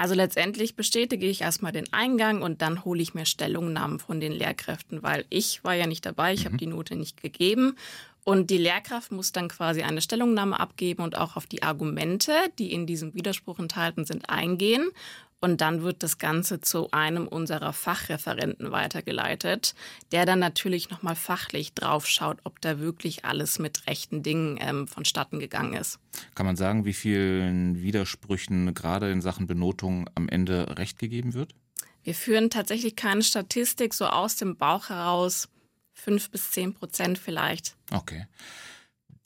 Also 0.00 0.14
letztendlich 0.14 0.76
bestätige 0.76 1.26
ich 1.26 1.42
erstmal 1.42 1.72
den 1.72 1.92
Eingang 1.92 2.40
und 2.40 2.62
dann 2.62 2.86
hole 2.86 3.02
ich 3.02 3.12
mir 3.12 3.26
Stellungnahmen 3.26 3.98
von 3.98 4.18
den 4.18 4.32
Lehrkräften, 4.32 5.02
weil 5.02 5.26
ich 5.28 5.62
war 5.62 5.74
ja 5.74 5.86
nicht 5.86 6.06
dabei, 6.06 6.32
ich 6.32 6.40
mhm. 6.40 6.44
habe 6.46 6.56
die 6.56 6.68
Note 6.68 6.96
nicht 6.96 7.20
gegeben 7.20 7.76
und 8.24 8.48
die 8.48 8.56
Lehrkraft 8.56 9.12
muss 9.12 9.32
dann 9.32 9.48
quasi 9.48 9.82
eine 9.82 10.00
Stellungnahme 10.00 10.58
abgeben 10.58 11.02
und 11.02 11.18
auch 11.18 11.36
auf 11.36 11.44
die 11.44 11.62
Argumente, 11.62 12.32
die 12.58 12.72
in 12.72 12.86
diesem 12.86 13.12
Widerspruch 13.12 13.58
enthalten 13.58 14.06
sind, 14.06 14.30
eingehen. 14.30 14.88
Und 15.40 15.62
dann 15.62 15.82
wird 15.82 16.02
das 16.02 16.18
Ganze 16.18 16.60
zu 16.60 16.90
einem 16.90 17.26
unserer 17.26 17.72
Fachreferenten 17.72 18.72
weitergeleitet, 18.72 19.74
der 20.12 20.26
dann 20.26 20.38
natürlich 20.38 20.90
nochmal 20.90 21.16
fachlich 21.16 21.72
draufschaut, 21.72 22.38
ob 22.44 22.60
da 22.60 22.78
wirklich 22.78 23.24
alles 23.24 23.58
mit 23.58 23.86
rechten 23.86 24.22
Dingen 24.22 24.58
ähm, 24.60 24.86
vonstatten 24.86 25.38
gegangen 25.38 25.74
ist. 25.74 25.98
Kann 26.34 26.46
man 26.46 26.56
sagen, 26.56 26.84
wie 26.84 26.92
vielen 26.92 27.80
Widersprüchen 27.80 28.74
gerade 28.74 29.10
in 29.10 29.22
Sachen 29.22 29.46
Benotung 29.46 30.08
am 30.14 30.28
Ende 30.28 30.76
recht 30.78 30.98
gegeben 30.98 31.32
wird? 31.32 31.54
Wir 32.02 32.14
führen 32.14 32.50
tatsächlich 32.50 32.96
keine 32.96 33.22
Statistik 33.22 33.94
so 33.94 34.06
aus 34.06 34.36
dem 34.36 34.56
Bauch 34.56 34.88
heraus 34.88 35.48
fünf 35.92 36.30
bis 36.30 36.50
zehn 36.50 36.74
Prozent 36.74 37.18
vielleicht. 37.18 37.76
Okay. 37.92 38.26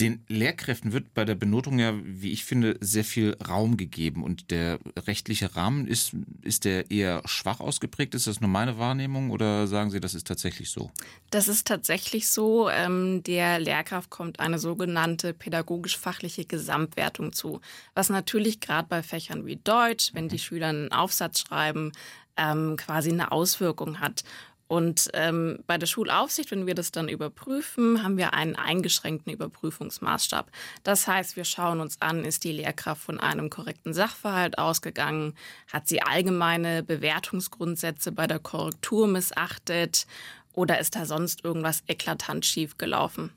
Den 0.00 0.24
Lehrkräften 0.28 0.92
wird 0.92 1.14
bei 1.14 1.24
der 1.24 1.36
Benotung 1.36 1.78
ja, 1.78 1.94
wie 2.02 2.32
ich 2.32 2.44
finde, 2.44 2.76
sehr 2.80 3.04
viel 3.04 3.36
Raum 3.46 3.76
gegeben. 3.76 4.24
Und 4.24 4.50
der 4.50 4.80
rechtliche 4.96 5.54
Rahmen 5.54 5.86
ist, 5.86 6.16
ist 6.42 6.64
der 6.64 6.90
eher 6.90 7.22
schwach 7.26 7.60
ausgeprägt? 7.60 8.16
Ist 8.16 8.26
das 8.26 8.40
nur 8.40 8.50
meine 8.50 8.76
Wahrnehmung 8.76 9.30
oder 9.30 9.68
sagen 9.68 9.90
Sie, 9.90 10.00
das 10.00 10.14
ist 10.14 10.26
tatsächlich 10.26 10.70
so? 10.70 10.90
Das 11.30 11.46
ist 11.46 11.68
tatsächlich 11.68 12.28
so. 12.28 12.68
Ähm, 12.68 13.22
der 13.22 13.60
Lehrkraft 13.60 14.10
kommt 14.10 14.40
eine 14.40 14.58
sogenannte 14.58 15.32
pädagogisch-fachliche 15.32 16.44
Gesamtwertung 16.44 17.32
zu. 17.32 17.60
Was 17.94 18.08
natürlich 18.08 18.58
gerade 18.58 18.88
bei 18.88 19.04
Fächern 19.04 19.46
wie 19.46 19.56
Deutsch, 19.62 20.10
wenn 20.12 20.28
die 20.28 20.40
Schüler 20.40 20.68
einen 20.68 20.90
Aufsatz 20.90 21.38
schreiben, 21.38 21.92
ähm, 22.36 22.76
quasi 22.76 23.10
eine 23.10 23.32
Auswirkung 23.32 24.00
hat. 24.00 24.24
Und 24.66 25.10
ähm, 25.12 25.58
bei 25.66 25.76
der 25.76 25.86
Schulaufsicht, 25.86 26.50
wenn 26.50 26.66
wir 26.66 26.74
das 26.74 26.90
dann 26.90 27.08
überprüfen, 27.08 28.02
haben 28.02 28.16
wir 28.16 28.32
einen 28.32 28.56
eingeschränkten 28.56 29.32
Überprüfungsmaßstab. 29.32 30.50
Das 30.82 31.06
heißt, 31.06 31.36
wir 31.36 31.44
schauen 31.44 31.80
uns 31.80 32.00
an, 32.00 32.24
ist 32.24 32.44
die 32.44 32.52
Lehrkraft 32.52 33.02
von 33.02 33.20
einem 33.20 33.50
korrekten 33.50 33.92
Sachverhalt 33.92 34.58
ausgegangen? 34.58 35.34
Hat 35.70 35.86
sie 35.86 36.00
allgemeine 36.00 36.82
Bewertungsgrundsätze 36.82 38.12
bei 38.12 38.26
der 38.26 38.38
Korrektur 38.38 39.06
missachtet? 39.06 40.06
Oder 40.54 40.78
ist 40.78 40.96
da 40.96 41.04
sonst 41.04 41.44
irgendwas 41.44 41.82
eklatant 41.86 42.46
schief 42.46 42.78
gelaufen? 42.78 43.30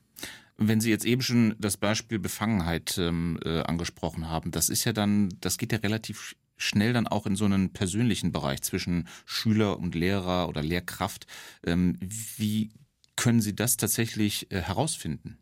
Wenn 0.57 0.81
Sie 0.81 0.89
jetzt 0.89 1.05
eben 1.05 1.21
schon 1.21 1.55
das 1.59 1.77
Beispiel 1.77 2.17
Befangenheit 2.17 2.97
ähm, 2.97 3.37
äh, 3.45 3.61
angesprochen 3.61 4.27
haben, 4.27 4.49
das 4.49 4.69
ist 4.69 4.85
ja 4.85 4.93
dann, 4.93 5.29
das 5.39 5.59
geht 5.59 5.71
ja 5.71 5.77
relativ 5.79 6.35
schnell 6.57 6.93
dann 6.93 7.07
auch 7.07 7.25
in 7.25 7.35
so 7.35 7.45
einen 7.45 7.71
persönlichen 7.71 8.31
Bereich 8.31 8.61
zwischen 8.61 9.07
Schüler 9.25 9.79
und 9.79 9.95
Lehrer 9.95 10.49
oder 10.49 10.61
Lehrkraft. 10.61 11.27
Ähm, 11.65 11.97
wie 12.01 12.71
können 13.15 13.41
Sie 13.41 13.55
das 13.55 13.77
tatsächlich 13.77 14.51
äh, 14.51 14.61
herausfinden? 14.61 15.37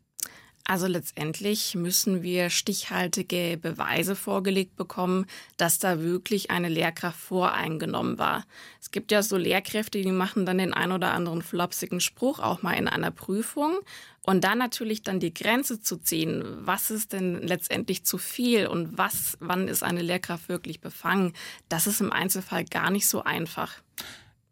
Also 0.68 0.88
letztendlich 0.88 1.76
müssen 1.76 2.24
wir 2.24 2.50
stichhaltige 2.50 3.56
Beweise 3.56 4.16
vorgelegt 4.16 4.74
bekommen, 4.74 5.26
dass 5.56 5.78
da 5.78 6.00
wirklich 6.00 6.50
eine 6.50 6.68
Lehrkraft 6.68 7.20
voreingenommen 7.20 8.18
war. 8.18 8.44
Es 8.80 8.90
gibt 8.90 9.12
ja 9.12 9.22
so 9.22 9.36
Lehrkräfte, 9.36 10.02
die 10.02 10.10
machen 10.10 10.44
dann 10.44 10.58
den 10.58 10.74
ein 10.74 10.90
oder 10.90 11.12
anderen 11.12 11.42
flopsigen 11.42 12.00
Spruch 12.00 12.40
auch 12.40 12.62
mal 12.62 12.72
in 12.72 12.88
einer 12.88 13.12
Prüfung. 13.12 13.78
Und 14.22 14.42
dann 14.42 14.58
natürlich 14.58 15.04
dann 15.04 15.20
die 15.20 15.32
Grenze 15.32 15.80
zu 15.80 15.98
ziehen, 15.98 16.42
was 16.58 16.90
ist 16.90 17.12
denn 17.12 17.46
letztendlich 17.46 18.04
zu 18.04 18.18
viel 18.18 18.66
und 18.66 18.98
was, 18.98 19.38
wann 19.38 19.68
ist 19.68 19.84
eine 19.84 20.02
Lehrkraft 20.02 20.48
wirklich 20.48 20.80
befangen, 20.80 21.32
das 21.68 21.86
ist 21.86 22.00
im 22.00 22.12
Einzelfall 22.12 22.64
gar 22.64 22.90
nicht 22.90 23.06
so 23.06 23.22
einfach. 23.22 23.72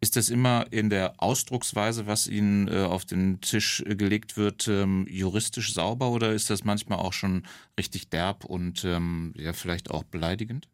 Ist 0.05 0.17
das 0.17 0.29
immer 0.29 0.67
in 0.69 0.91
der 0.91 1.15
Ausdrucksweise, 1.17 2.05
was 2.05 2.27
Ihnen 2.27 2.67
äh, 2.67 2.83
auf 2.83 3.05
den 3.05 3.41
Tisch 3.41 3.81
äh, 3.87 3.95
gelegt 3.95 4.37
wird, 4.37 4.67
ähm, 4.67 5.07
juristisch 5.09 5.73
sauber 5.73 6.11
oder 6.11 6.31
ist 6.31 6.51
das 6.51 6.63
manchmal 6.63 6.99
auch 6.99 7.11
schon 7.11 7.41
richtig 7.75 8.11
derb 8.11 8.45
und 8.45 8.85
ähm, 8.85 9.33
ja 9.35 9.51
vielleicht 9.53 9.89
auch 9.89 10.03
beleidigend? 10.03 10.67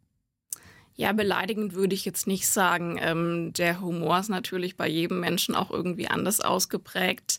Ja, 0.96 1.14
beleidigend 1.14 1.72
würde 1.72 1.94
ich 1.94 2.04
jetzt 2.04 2.26
nicht 2.26 2.46
sagen. 2.46 2.98
Ähm, 3.00 3.54
der 3.54 3.80
Humor 3.80 4.18
ist 4.18 4.28
natürlich 4.28 4.76
bei 4.76 4.86
jedem 4.86 5.20
Menschen 5.20 5.54
auch 5.54 5.70
irgendwie 5.70 6.08
anders 6.08 6.40
ausgeprägt. 6.40 7.38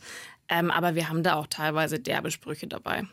Ähm, 0.50 0.71
aber 0.71 0.95
wir 0.95 1.09
haben 1.09 1.21
da 1.21 1.35
auch 1.35 1.45
teilweise 1.45 2.00
derbe 2.00 2.31
Sprüche 2.31 2.65
dabei. 2.65 3.03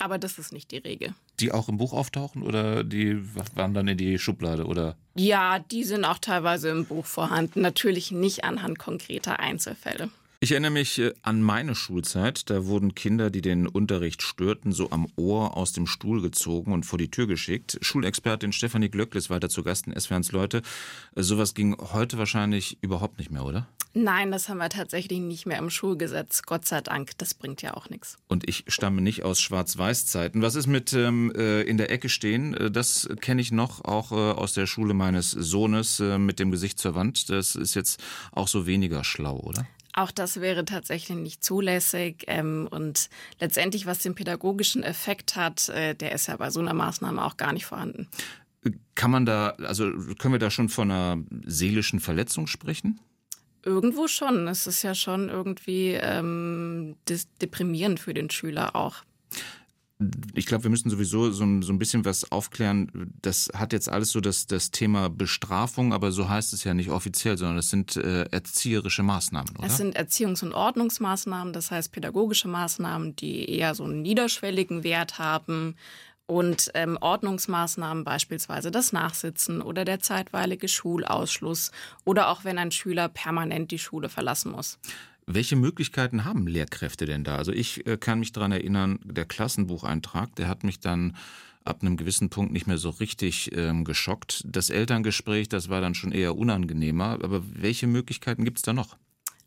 Aber 0.00 0.18
das 0.18 0.38
ist 0.38 0.52
nicht 0.52 0.70
die 0.70 0.78
Regel. 0.78 1.14
Die 1.40 1.52
auch 1.52 1.68
im 1.68 1.78
Buch 1.78 1.92
auftauchen 1.92 2.42
oder 2.42 2.84
die 2.84 3.18
waren 3.54 3.74
dann 3.74 3.88
in 3.88 3.96
die 3.96 4.18
Schublade 4.18 4.66
oder? 4.66 4.96
Ja, 5.14 5.58
die 5.58 5.84
sind 5.84 6.04
auch 6.04 6.18
teilweise 6.18 6.68
im 6.68 6.84
Buch 6.84 7.06
vorhanden. 7.06 7.62
Natürlich 7.62 8.10
nicht 8.10 8.44
anhand 8.44 8.78
konkreter 8.78 9.40
Einzelfälle. 9.40 10.10
Ich 10.46 10.52
erinnere 10.52 10.70
mich 10.70 11.00
äh, 11.00 11.12
an 11.22 11.42
meine 11.42 11.74
Schulzeit. 11.74 12.48
Da 12.50 12.66
wurden 12.66 12.94
Kinder, 12.94 13.30
die 13.30 13.40
den 13.40 13.66
Unterricht 13.66 14.22
störten, 14.22 14.70
so 14.70 14.92
am 14.92 15.08
Ohr 15.16 15.56
aus 15.56 15.72
dem 15.72 15.88
Stuhl 15.88 16.22
gezogen 16.22 16.72
und 16.72 16.86
vor 16.86 17.00
die 17.00 17.10
Tür 17.10 17.26
geschickt. 17.26 17.78
Schulexpertin 17.80 18.52
Stefanie 18.52 18.88
Glöckle 18.88 19.18
ist 19.18 19.28
weiter 19.28 19.48
zu 19.48 19.64
Gast 19.64 19.88
in 19.88 20.00
SWRs 20.00 20.30
Leute. 20.30 20.62
Äh, 21.16 21.24
sowas 21.24 21.54
ging 21.54 21.76
heute 21.76 22.16
wahrscheinlich 22.16 22.78
überhaupt 22.80 23.18
nicht 23.18 23.32
mehr, 23.32 23.44
oder? 23.44 23.66
Nein, 23.92 24.30
das 24.30 24.48
haben 24.48 24.58
wir 24.58 24.68
tatsächlich 24.68 25.18
nicht 25.18 25.46
mehr 25.46 25.58
im 25.58 25.68
Schulgesetz. 25.68 26.42
Gott 26.42 26.64
sei 26.64 26.80
Dank. 26.80 27.18
Das 27.18 27.34
bringt 27.34 27.60
ja 27.62 27.74
auch 27.74 27.90
nichts. 27.90 28.16
Und 28.28 28.48
ich 28.48 28.66
stamme 28.68 29.02
nicht 29.02 29.24
aus 29.24 29.40
Schwarz-Weiß-Zeiten. 29.40 30.42
Was 30.42 30.54
ist 30.54 30.68
mit 30.68 30.92
ähm, 30.92 31.32
äh, 31.34 31.62
in 31.62 31.76
der 31.76 31.90
Ecke 31.90 32.08
stehen? 32.08 32.70
Das 32.70 33.08
kenne 33.20 33.40
ich 33.40 33.50
noch 33.50 33.84
auch 33.84 34.12
äh, 34.12 34.14
aus 34.14 34.52
der 34.52 34.66
Schule 34.66 34.94
meines 34.94 35.32
Sohnes 35.32 35.98
äh, 35.98 36.18
mit 36.18 36.38
dem 36.38 36.52
Gesicht 36.52 36.78
zur 36.78 36.94
Wand. 36.94 37.30
Das 37.30 37.56
ist 37.56 37.74
jetzt 37.74 38.00
auch 38.30 38.46
so 38.46 38.68
weniger 38.68 39.02
schlau, 39.02 39.40
oder? 39.40 39.66
Auch 39.96 40.10
das 40.10 40.42
wäre 40.42 40.66
tatsächlich 40.66 41.16
nicht 41.16 41.42
zulässig. 41.42 42.24
Ähm, 42.26 42.68
und 42.70 43.08
letztendlich, 43.40 43.86
was 43.86 44.00
den 44.00 44.14
pädagogischen 44.14 44.82
Effekt 44.82 45.36
hat, 45.36 45.70
äh, 45.70 45.94
der 45.94 46.12
ist 46.12 46.28
ja 46.28 46.36
bei 46.36 46.50
so 46.50 46.60
einer 46.60 46.74
Maßnahme 46.74 47.24
auch 47.24 47.38
gar 47.38 47.54
nicht 47.54 47.64
vorhanden. 47.64 48.06
Kann 48.94 49.10
man 49.10 49.24
da, 49.24 49.50
also 49.62 49.90
können 50.18 50.34
wir 50.34 50.38
da 50.38 50.50
schon 50.50 50.68
von 50.68 50.90
einer 50.90 51.24
seelischen 51.46 52.00
Verletzung 52.00 52.46
sprechen? 52.46 53.00
Irgendwo 53.62 54.06
schon. 54.06 54.46
Es 54.48 54.66
ist 54.66 54.82
ja 54.82 54.94
schon 54.94 55.30
irgendwie 55.30 55.92
ähm, 55.92 56.96
deprimierend 57.40 57.98
für 57.98 58.12
den 58.12 58.28
Schüler 58.28 58.76
auch 58.76 59.02
ich 60.34 60.44
glaube, 60.44 60.64
wir 60.64 60.70
müssen 60.70 60.90
sowieso 60.90 61.30
so, 61.30 61.62
so, 61.62 61.72
ein 61.72 61.78
bisschen 61.78 62.04
was 62.04 62.30
aufklären. 62.30 63.12
Das 63.22 63.48
hat 63.54 63.72
jetzt 63.72 63.88
alles 63.88 64.10
so 64.10 64.20
das, 64.20 64.46
das 64.46 64.70
Thema 64.70 65.08
Bestrafung, 65.08 65.94
aber 65.94 66.12
so 66.12 66.28
heißt 66.28 66.52
es 66.52 66.64
ja 66.64 66.74
nicht 66.74 66.90
offiziell, 66.90 67.38
sondern 67.38 67.58
es 67.58 67.70
sind 67.70 67.96
äh, 67.96 68.24
erzieherische 68.24 69.02
Maßnahmen, 69.02 69.56
oder? 69.56 69.66
Es 69.66 69.78
sind 69.78 69.98
Erziehungs- 69.98 70.44
und 70.44 70.52
Ordnungsmaßnahmen, 70.52 71.54
das 71.54 71.70
heißt 71.70 71.92
pädagogische 71.92 72.48
Maßnahmen, 72.48 73.16
die 73.16 73.48
eher 73.50 73.74
so 73.74 73.84
einen 73.84 74.02
niederschwelligen 74.02 74.84
Wert 74.84 75.18
haben. 75.18 75.76
Und 76.28 76.72
ähm, 76.74 76.98
Ordnungsmaßnahmen, 77.00 78.02
beispielsweise 78.02 78.72
das 78.72 78.92
Nachsitzen 78.92 79.62
oder 79.62 79.84
der 79.84 80.00
zeitweilige 80.00 80.66
Schulausschluss 80.66 81.70
oder 82.04 82.28
auch 82.28 82.42
wenn 82.42 82.58
ein 82.58 82.72
Schüler 82.72 83.08
permanent 83.08 83.70
die 83.70 83.78
Schule 83.78 84.08
verlassen 84.08 84.50
muss. 84.50 84.80
Welche 85.28 85.56
Möglichkeiten 85.56 86.24
haben 86.24 86.46
Lehrkräfte 86.46 87.04
denn 87.04 87.24
da? 87.24 87.36
Also 87.36 87.50
ich 87.52 87.84
äh, 87.86 87.96
kann 87.96 88.20
mich 88.20 88.30
daran 88.30 88.52
erinnern, 88.52 89.00
der 89.02 89.24
Klassenbucheintrag, 89.24 90.36
der 90.36 90.46
hat 90.46 90.62
mich 90.62 90.78
dann 90.78 91.16
ab 91.64 91.82
einem 91.82 91.96
gewissen 91.96 92.30
Punkt 92.30 92.52
nicht 92.52 92.68
mehr 92.68 92.78
so 92.78 92.90
richtig 92.90 93.50
ähm, 93.52 93.84
geschockt. 93.84 94.44
Das 94.46 94.70
Elterngespräch, 94.70 95.48
das 95.48 95.68
war 95.68 95.80
dann 95.80 95.96
schon 95.96 96.12
eher 96.12 96.36
unangenehmer. 96.36 97.18
Aber 97.24 97.42
welche 97.60 97.88
Möglichkeiten 97.88 98.44
gibt 98.44 98.58
es 98.58 98.62
da 98.62 98.72
noch? 98.72 98.96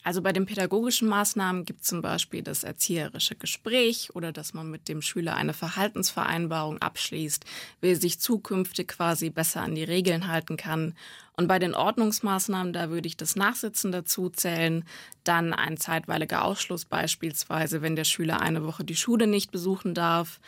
Also 0.03 0.22
bei 0.22 0.32
den 0.32 0.46
pädagogischen 0.46 1.10
Maßnahmen 1.10 1.65
gibt 1.65 1.82
es 1.82 1.88
zum 1.88 2.01
Beispiel 2.01 2.41
das 2.41 2.63
erzieherische 2.63 3.36
Gespräch 3.36 4.10
oder 4.13 4.32
dass 4.32 4.53
man 4.53 4.72
mit 4.72 4.88
dem 4.88 5.01
Schüler 5.01 5.36
eine 5.36 5.53
Verhaltensvereinbarung 5.53 6.82
abschließt, 6.82 7.44
wie 7.82 7.89
er 7.89 7.96
sich 7.98 8.20
zukünftig 8.20 8.88
quasi 8.88 9.29
besser 9.29 9.62
an 9.62 9.75
die 9.75 9.84
Regeln 9.84 10.27
halten 10.27 10.56
kann. 10.56 10.96
Und 11.36 11.48
bei 11.48 11.60
den 11.60 11.75
Ordnungsmaßnahmen, 11.75 12.72
da 12.72 12.89
würde 12.89 13.08
ich 13.08 13.18
das 13.18 13.36
Nachsitzen 13.36 13.91
dazu 13.91 14.29
zählen, 14.29 14.86
dann 15.25 15.53
ein 15.53 15.77
zeitweiliger 15.77 16.46
Ausschluss 16.46 16.86
beispielsweise, 16.86 17.82
wenn 17.82 17.98
der 17.98 18.06
Schüler 18.06 18.41
eine 18.41 18.63
Woche 18.65 18.86
die 18.86 18.96
Schule 18.96 19.27
nicht 19.27 19.51
besuchen 19.51 19.94
darf. 19.94 20.39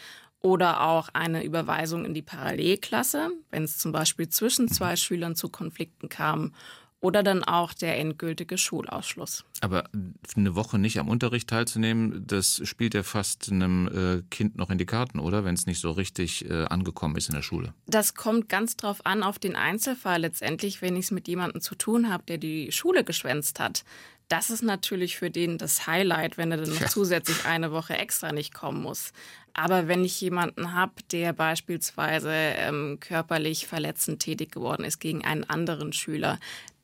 Oder 0.43 0.81
auch 0.81 1.09
eine 1.13 1.43
Überweisung 1.43 2.03
in 2.03 2.15
die 2.15 2.23
Parallelklasse, 2.23 3.29
wenn 3.51 3.63
es 3.63 3.77
zum 3.77 3.91
Beispiel 3.91 4.27
zwischen 4.27 4.69
zwei 4.69 4.95
Schülern 4.95 5.35
zu 5.35 5.49
Konflikten 5.49 6.09
kam 6.09 6.53
oder 7.01 7.23
dann 7.23 7.43
auch 7.43 7.73
der 7.73 7.97
endgültige 7.97 8.57
Schulausschluss. 8.57 9.43
Aber 9.59 9.89
eine 10.35 10.55
Woche 10.55 10.79
nicht 10.79 10.99
am 10.99 11.09
Unterricht 11.09 11.49
teilzunehmen, 11.49 12.25
das 12.25 12.61
spielt 12.63 12.93
ja 12.93 13.03
fast 13.03 13.51
einem 13.51 13.87
äh, 13.87 14.21
Kind 14.29 14.55
noch 14.55 14.69
in 14.69 14.77
die 14.77 14.85
Karten, 14.85 15.19
oder? 15.19 15.43
Wenn 15.43 15.55
es 15.55 15.65
nicht 15.65 15.81
so 15.81 15.91
richtig 15.91 16.49
äh, 16.49 16.65
angekommen 16.65 17.17
ist 17.17 17.27
in 17.27 17.35
der 17.35 17.41
Schule. 17.41 17.73
Das 17.87 18.13
kommt 18.13 18.49
ganz 18.49 18.77
drauf 18.77 19.05
an, 19.05 19.23
auf 19.23 19.39
den 19.39 19.55
Einzelfall 19.55 20.21
letztendlich, 20.21 20.81
wenn 20.81 20.95
ich 20.95 21.05
es 21.05 21.11
mit 21.11 21.27
jemandem 21.27 21.61
zu 21.61 21.75
tun 21.75 22.09
habe, 22.09 22.23
der 22.27 22.37
die 22.37 22.71
Schule 22.71 23.03
geschwänzt 23.03 23.59
hat. 23.59 23.83
Das 24.27 24.49
ist 24.49 24.63
natürlich 24.63 25.17
für 25.17 25.29
den 25.29 25.57
das 25.57 25.87
Highlight, 25.87 26.37
wenn 26.37 26.51
er 26.51 26.57
dann 26.57 26.69
noch 26.69 26.79
ja. 26.79 26.87
zusätzlich 26.87 27.45
eine 27.45 27.73
Woche 27.73 27.97
extra 27.97 28.31
nicht 28.31 28.53
kommen 28.53 28.81
muss. 28.81 29.11
Aber 29.53 29.89
wenn 29.89 30.05
ich 30.05 30.21
jemanden 30.21 30.73
habe, 30.73 30.93
der 31.11 31.33
beispielsweise 31.33 32.31
ähm, 32.31 32.99
körperlich 33.01 33.67
verletzend 33.67 34.21
tätig 34.21 34.51
geworden 34.51 34.85
ist 34.85 34.99
gegen 34.99 35.25
einen 35.25 35.43
anderen 35.43 35.91
Schüler, 35.91 36.39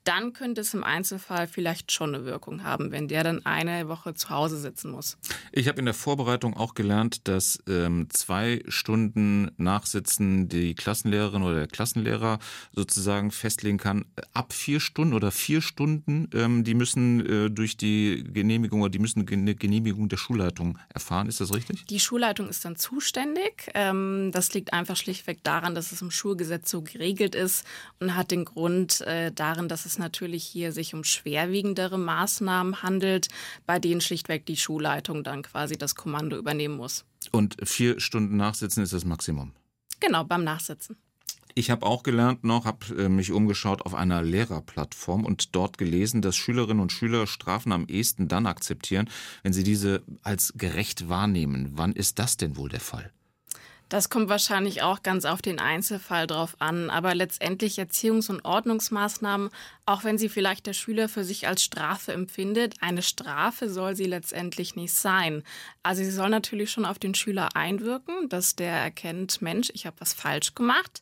dann 0.08 0.32
könnte 0.32 0.62
es 0.62 0.74
im 0.74 0.84
Einzelfall 0.84 1.48
vielleicht 1.48 1.92
schon 1.92 2.16
eine 2.16 2.24
Wirkung 2.24 2.64
haben, 2.64 2.92
wenn 2.92 3.10
der 3.10 3.26
dann 3.26 3.46
eine 3.46 3.90
Woche 3.90 4.14
zu 4.14 4.30
Hause 4.30 4.58
sitzen 4.58 4.92
muss. 4.92 5.18
Ich 5.52 5.68
habe 5.68 5.80
in 5.80 5.86
der 5.86 5.94
Vorbereitung 5.94 6.56
auch 6.56 6.76
gelernt, 6.76 7.28
dass 7.28 7.60
ähm, 7.68 8.08
zwei 8.10 8.64
Stunden 8.70 9.52
Nachsitzen 9.58 10.48
die 10.48 10.76
Klassenlehrerin 10.76 11.44
oder 11.44 11.56
der 11.56 11.68
Klassenlehrer 11.68 12.40
sozusagen 12.72 13.32
festlegen 13.32 13.78
kann. 13.78 14.06
Ab 14.34 14.54
vier 14.54 14.80
Stunden 14.80 15.14
oder 15.14 15.32
vier 15.32 15.62
Stunden, 15.62 16.30
ähm, 16.34 16.64
die 16.64 16.74
müssen 16.74 17.26
äh, 17.26 17.50
durch 17.50 17.76
die 17.76 18.24
Genehmigung 18.24 18.82
oder 18.82 18.92
die 18.92 19.00
müssen 19.00 19.28
eine 19.28 19.56
Genehmigung 19.56 20.08
der 20.08 20.18
Schulleitung 20.18 20.80
erfahren. 20.94 21.28
Ist 21.28 21.42
das 21.42 21.54
richtig? 21.54 21.86
Die 21.86 22.00
Schulleitung 22.00 22.48
ist 22.48 22.64
dann 22.64 22.78
zuständig. 22.78 23.70
Ähm, 23.74 24.32
das 24.32 24.54
liegt 24.54 24.72
einfach 24.72 24.96
schlichtweg 24.96 25.44
daran, 25.44 25.76
dass 25.76 25.92
es 25.92 26.02
im 26.02 26.12
Schulgesetz 26.12 26.72
so 26.72 26.82
geregelt 26.82 27.36
ist 27.36 27.66
und 28.00 28.16
hat 28.16 28.32
den 28.32 28.46
Grund 28.46 29.02
äh, 29.02 29.34
darin, 29.34 29.68
dass 29.68 29.86
es 29.86 29.97
natürlich 30.00 30.44
hier 30.44 30.72
sich 30.72 30.94
um 30.94 31.04
schwerwiegendere 31.04 31.98
Maßnahmen 31.98 32.84
handelt, 32.84 33.28
bei 33.66 33.80
denen 33.80 34.02
schlichtweg 34.02 34.46
die 34.46 34.58
Schulleitung 34.58 35.24
dann 35.24 35.44
quasi 35.44 35.78
das 35.78 35.96
Kommando 35.96 36.38
übernehmen 36.38 36.78
muss. 36.78 37.06
Und 37.32 37.58
vier 37.64 38.00
Stunden 38.00 38.38
Nachsitzen 38.38 38.84
ist 38.84 38.94
das 38.94 39.06
Maximum? 39.06 39.54
Genau, 40.00 40.24
beim 40.24 40.44
Nachsitzen. 40.44 40.98
Ich 41.58 41.72
habe 41.72 41.88
auch 41.88 42.04
gelernt 42.04 42.44
noch, 42.44 42.66
habe 42.66 42.86
äh, 42.96 43.10
mich 43.10 43.32
umgeschaut 43.32 43.82
auf 43.82 43.96
einer 43.96 44.22
Lehrerplattform 44.22 45.26
und 45.26 45.56
dort 45.56 45.80
gelesen, 45.80 46.22
dass 46.22 46.36
Schülerinnen 46.36 46.80
und 46.80 46.92
Schüler 46.92 47.26
Strafen 47.26 47.72
am 47.72 47.88
ehesten 47.88 48.28
dann 48.28 48.46
akzeptieren, 48.46 49.10
wenn 49.42 49.54
sie 49.54 49.64
diese 49.64 50.04
als 50.22 50.54
gerecht 50.56 51.10
wahrnehmen. 51.10 51.72
Wann 51.72 51.94
ist 51.94 52.20
das 52.20 52.38
denn 52.38 52.58
wohl 52.58 52.70
der 52.70 52.80
Fall? 52.80 53.12
Das 53.90 54.10
kommt 54.10 54.28
wahrscheinlich 54.28 54.82
auch 54.82 55.02
ganz 55.02 55.24
auf 55.24 55.42
den 55.42 55.60
Einzelfall 55.60 56.28
drauf 56.28 56.58
an, 56.60 56.90
aber 56.90 57.16
letztendlich 57.16 57.80
Erziehungs- 57.80 58.30
und 58.30 58.44
Ordnungsmaßnahmen, 58.44 59.50
auch 59.86 60.04
wenn 60.04 60.18
sie 60.18 60.28
vielleicht 60.28 60.68
der 60.68 60.74
Schüler 60.74 61.08
für 61.08 61.24
sich 61.24 61.48
als 61.48 61.64
Strafe 61.64 62.12
empfindet, 62.12 62.76
eine 62.82 63.02
Strafe 63.02 63.70
soll 63.70 63.96
sie 63.96 64.06
letztendlich 64.06 64.76
nicht 64.76 64.94
sein. 64.94 65.44
Also 65.84 66.04
sie 66.04 66.12
soll 66.12 66.30
natürlich 66.30 66.70
schon 66.70 66.84
auf 66.84 67.00
den 67.00 67.16
Schüler 67.16 67.56
einwirken, 67.56 68.28
dass 68.28 68.58
der 68.58 68.74
erkennt, 68.74 69.42
Mensch, 69.42 69.70
ich 69.74 69.86
habe 69.86 69.96
was 70.02 70.14
falsch 70.14 70.54
gemacht. 70.54 71.02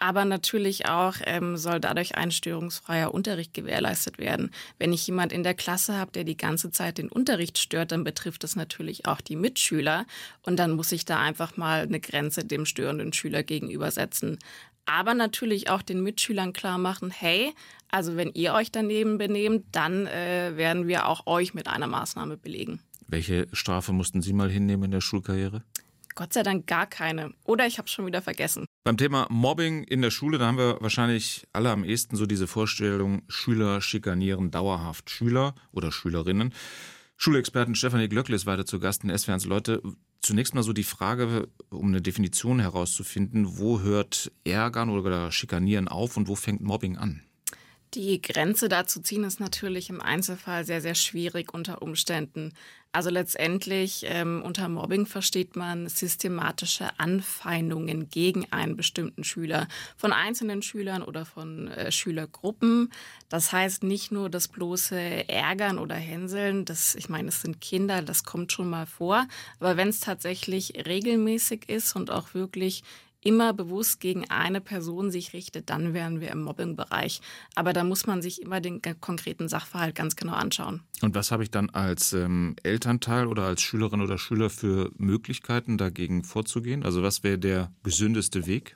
Aber 0.00 0.24
natürlich 0.24 0.86
auch 0.86 1.16
ähm, 1.24 1.56
soll 1.56 1.80
dadurch 1.80 2.16
ein 2.16 2.30
störungsfreier 2.30 3.12
Unterricht 3.12 3.52
gewährleistet 3.52 4.18
werden. 4.18 4.52
Wenn 4.78 4.92
ich 4.92 5.04
jemand 5.06 5.32
in 5.32 5.42
der 5.42 5.54
Klasse 5.54 5.96
habe, 5.96 6.12
der 6.12 6.22
die 6.22 6.36
ganze 6.36 6.70
Zeit 6.70 6.98
den 6.98 7.08
Unterricht 7.08 7.58
stört, 7.58 7.90
dann 7.90 8.04
betrifft 8.04 8.44
das 8.44 8.54
natürlich 8.54 9.06
auch 9.06 9.20
die 9.20 9.34
Mitschüler. 9.34 10.06
Und 10.42 10.56
dann 10.56 10.70
muss 10.70 10.92
ich 10.92 11.04
da 11.04 11.18
einfach 11.18 11.56
mal 11.56 11.82
eine 11.82 11.98
Grenze 11.98 12.44
dem 12.44 12.64
störenden 12.64 13.12
Schüler 13.12 13.42
gegenübersetzen. 13.42 14.38
aber 14.86 15.14
natürlich 15.14 15.68
auch 15.68 15.82
den 15.82 16.02
Mitschülern 16.02 16.52
klar 16.54 16.78
machen, 16.78 17.10
hey, 17.10 17.52
also 17.90 18.16
wenn 18.16 18.30
ihr 18.32 18.54
euch 18.54 18.72
daneben 18.72 19.18
benehmt, 19.18 19.66
dann 19.72 20.06
äh, 20.06 20.52
werden 20.56 20.88
wir 20.88 21.06
auch 21.06 21.26
euch 21.26 21.54
mit 21.54 21.68
einer 21.68 21.86
Maßnahme 21.86 22.36
belegen. 22.36 22.80
Welche 23.06 23.48
Strafe 23.52 23.92
mussten 23.92 24.22
Sie 24.22 24.32
mal 24.32 24.50
hinnehmen 24.50 24.84
in 24.84 24.90
der 24.90 25.00
Schulkarriere? 25.00 25.62
Gott 26.18 26.32
sei 26.32 26.42
Dank 26.42 26.66
gar 26.66 26.88
keine. 26.88 27.32
Oder 27.44 27.68
ich 27.68 27.78
habe 27.78 27.86
schon 27.86 28.04
wieder 28.04 28.20
vergessen. 28.20 28.66
Beim 28.82 28.96
Thema 28.96 29.28
Mobbing 29.30 29.84
in 29.84 30.02
der 30.02 30.10
Schule, 30.10 30.38
da 30.38 30.48
haben 30.48 30.58
wir 30.58 30.78
wahrscheinlich 30.80 31.46
alle 31.52 31.70
am 31.70 31.84
ehesten 31.84 32.16
so 32.16 32.26
diese 32.26 32.48
Vorstellung, 32.48 33.22
Schüler 33.28 33.80
schikanieren 33.80 34.50
dauerhaft 34.50 35.10
Schüler 35.10 35.54
oder 35.70 35.92
Schülerinnen. 35.92 36.52
Schulexpertin 37.16 37.76
Stefanie 37.76 38.08
Glöckle 38.08 38.34
ist 38.34 38.46
weiter 38.46 38.66
zu 38.66 38.80
Gast 38.80 39.04
in 39.04 39.16
SWRs 39.16 39.44
Leute. 39.44 39.80
Zunächst 40.20 40.56
mal 40.56 40.64
so 40.64 40.72
die 40.72 40.82
Frage, 40.82 41.46
um 41.70 41.86
eine 41.86 42.02
Definition 42.02 42.58
herauszufinden, 42.58 43.56
wo 43.58 43.80
hört 43.82 44.32
Ärgern 44.42 44.90
oder 44.90 45.30
Schikanieren 45.30 45.86
auf 45.86 46.16
und 46.16 46.26
wo 46.26 46.34
fängt 46.34 46.62
Mobbing 46.62 46.96
an? 46.96 47.22
Die 47.94 48.20
Grenze 48.20 48.68
da 48.68 48.86
zu 48.86 49.00
ziehen 49.00 49.24
ist 49.24 49.40
natürlich 49.40 49.88
im 49.88 50.02
Einzelfall 50.02 50.64
sehr, 50.64 50.82
sehr 50.82 50.94
schwierig 50.94 51.54
unter 51.54 51.80
Umständen. 51.80 52.52
Also 52.90 53.10
letztendlich 53.10 54.04
ähm, 54.06 54.42
unter 54.44 54.68
Mobbing 54.68 55.06
versteht 55.06 55.56
man 55.56 55.88
systematische 55.88 56.88
Anfeindungen 56.98 58.08
gegen 58.08 58.50
einen 58.50 58.76
bestimmten 58.76 59.24
Schüler 59.24 59.68
von 59.96 60.12
einzelnen 60.12 60.62
Schülern 60.62 61.02
oder 61.02 61.26
von 61.26 61.68
äh, 61.68 61.92
Schülergruppen. 61.92 62.90
Das 63.28 63.52
heißt 63.52 63.84
nicht 63.84 64.10
nur 64.10 64.30
das 64.30 64.48
bloße 64.48 65.28
Ärgern 65.28 65.78
oder 65.78 65.96
Hänseln, 65.96 66.64
das, 66.64 66.94
ich 66.94 67.08
meine, 67.08 67.28
es 67.28 67.42
sind 67.42 67.60
Kinder, 67.60 68.00
das 68.00 68.24
kommt 68.24 68.52
schon 68.52 68.70
mal 68.70 68.86
vor. 68.86 69.28
Aber 69.60 69.76
wenn 69.76 69.88
es 69.88 70.00
tatsächlich 70.00 70.86
regelmäßig 70.86 71.68
ist 71.68 71.94
und 71.94 72.10
auch 72.10 72.32
wirklich 72.32 72.82
immer 73.28 73.52
bewusst 73.52 74.00
gegen 74.00 74.30
eine 74.30 74.62
Person 74.62 75.10
sich 75.10 75.34
richtet, 75.34 75.68
dann 75.68 75.92
wären 75.92 76.22
wir 76.22 76.30
im 76.30 76.42
Mobbing-Bereich. 76.44 77.20
Aber 77.54 77.74
da 77.74 77.84
muss 77.84 78.06
man 78.06 78.22
sich 78.22 78.40
immer 78.40 78.62
den 78.62 78.80
konkreten 79.02 79.48
Sachverhalt 79.48 79.94
ganz 79.94 80.16
genau 80.16 80.32
anschauen. 80.32 80.80
Und 81.02 81.14
was 81.14 81.30
habe 81.30 81.42
ich 81.42 81.50
dann 81.50 81.68
als 81.68 82.14
ähm, 82.14 82.56
Elternteil 82.62 83.26
oder 83.26 83.42
als 83.42 83.60
Schülerin 83.60 84.00
oder 84.00 84.16
Schüler 84.16 84.48
für 84.48 84.90
Möglichkeiten 84.96 85.76
dagegen 85.76 86.24
vorzugehen? 86.24 86.82
Also 86.84 87.02
was 87.02 87.22
wäre 87.22 87.38
der 87.38 87.70
gesündeste 87.82 88.46
Weg? 88.46 88.74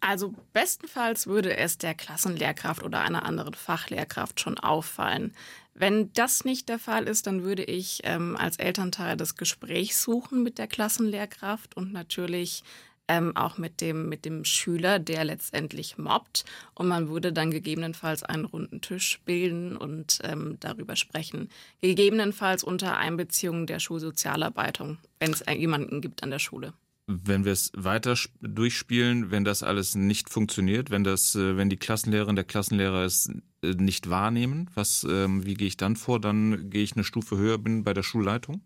Also 0.00 0.34
bestenfalls 0.52 1.26
würde 1.26 1.56
es 1.56 1.78
der 1.78 1.94
Klassenlehrkraft 1.94 2.82
oder 2.82 3.00
einer 3.00 3.24
anderen 3.24 3.54
Fachlehrkraft 3.54 4.38
schon 4.38 4.58
auffallen. 4.58 5.32
Wenn 5.72 6.12
das 6.12 6.44
nicht 6.44 6.68
der 6.68 6.78
Fall 6.78 7.08
ist, 7.08 7.26
dann 7.26 7.42
würde 7.42 7.64
ich 7.64 8.02
ähm, 8.04 8.36
als 8.36 8.58
Elternteil 8.58 9.16
das 9.16 9.36
Gespräch 9.36 9.96
suchen 9.96 10.42
mit 10.42 10.58
der 10.58 10.66
Klassenlehrkraft 10.66 11.74
und 11.74 11.94
natürlich 11.94 12.62
ähm, 13.08 13.36
auch 13.36 13.58
mit 13.58 13.80
dem, 13.80 14.08
mit 14.08 14.24
dem 14.24 14.44
Schüler, 14.44 14.98
der 14.98 15.24
letztendlich 15.24 15.98
mobbt. 15.98 16.44
Und 16.74 16.88
man 16.88 17.08
würde 17.08 17.32
dann 17.32 17.50
gegebenenfalls 17.50 18.22
einen 18.22 18.44
runden 18.44 18.80
Tisch 18.80 19.20
bilden 19.24 19.76
und 19.76 20.18
ähm, 20.22 20.56
darüber 20.60 20.96
sprechen. 20.96 21.48
Gegebenenfalls 21.80 22.64
unter 22.64 22.96
Einbeziehung 22.96 23.66
der 23.66 23.78
Schulsozialarbeitung, 23.78 24.98
wenn 25.18 25.32
es 25.32 25.44
jemanden 25.46 26.00
gibt 26.00 26.22
an 26.22 26.30
der 26.30 26.38
Schule. 26.38 26.72
Wenn 27.06 27.44
wir 27.44 27.52
es 27.52 27.70
weiter 27.76 28.16
durchspielen, 28.40 29.30
wenn 29.30 29.44
das 29.44 29.62
alles 29.62 29.94
nicht 29.94 30.30
funktioniert, 30.30 30.90
wenn 30.90 31.04
das, 31.04 31.34
äh, 31.34 31.56
wenn 31.58 31.68
die 31.68 31.76
Klassenlehrerin, 31.76 32.34
der 32.34 32.46
Klassenlehrer 32.46 33.04
es 33.04 33.30
äh, 33.62 33.72
nicht 33.74 34.08
wahrnehmen, 34.08 34.70
was, 34.74 35.06
ähm, 35.08 35.44
wie 35.44 35.52
gehe 35.52 35.68
ich 35.68 35.76
dann 35.76 35.96
vor? 35.96 36.18
Dann 36.18 36.70
gehe 36.70 36.82
ich 36.82 36.94
eine 36.94 37.04
Stufe 37.04 37.36
höher, 37.36 37.58
bin 37.58 37.84
bei 37.84 37.92
der 37.92 38.02
Schulleitung? 38.02 38.62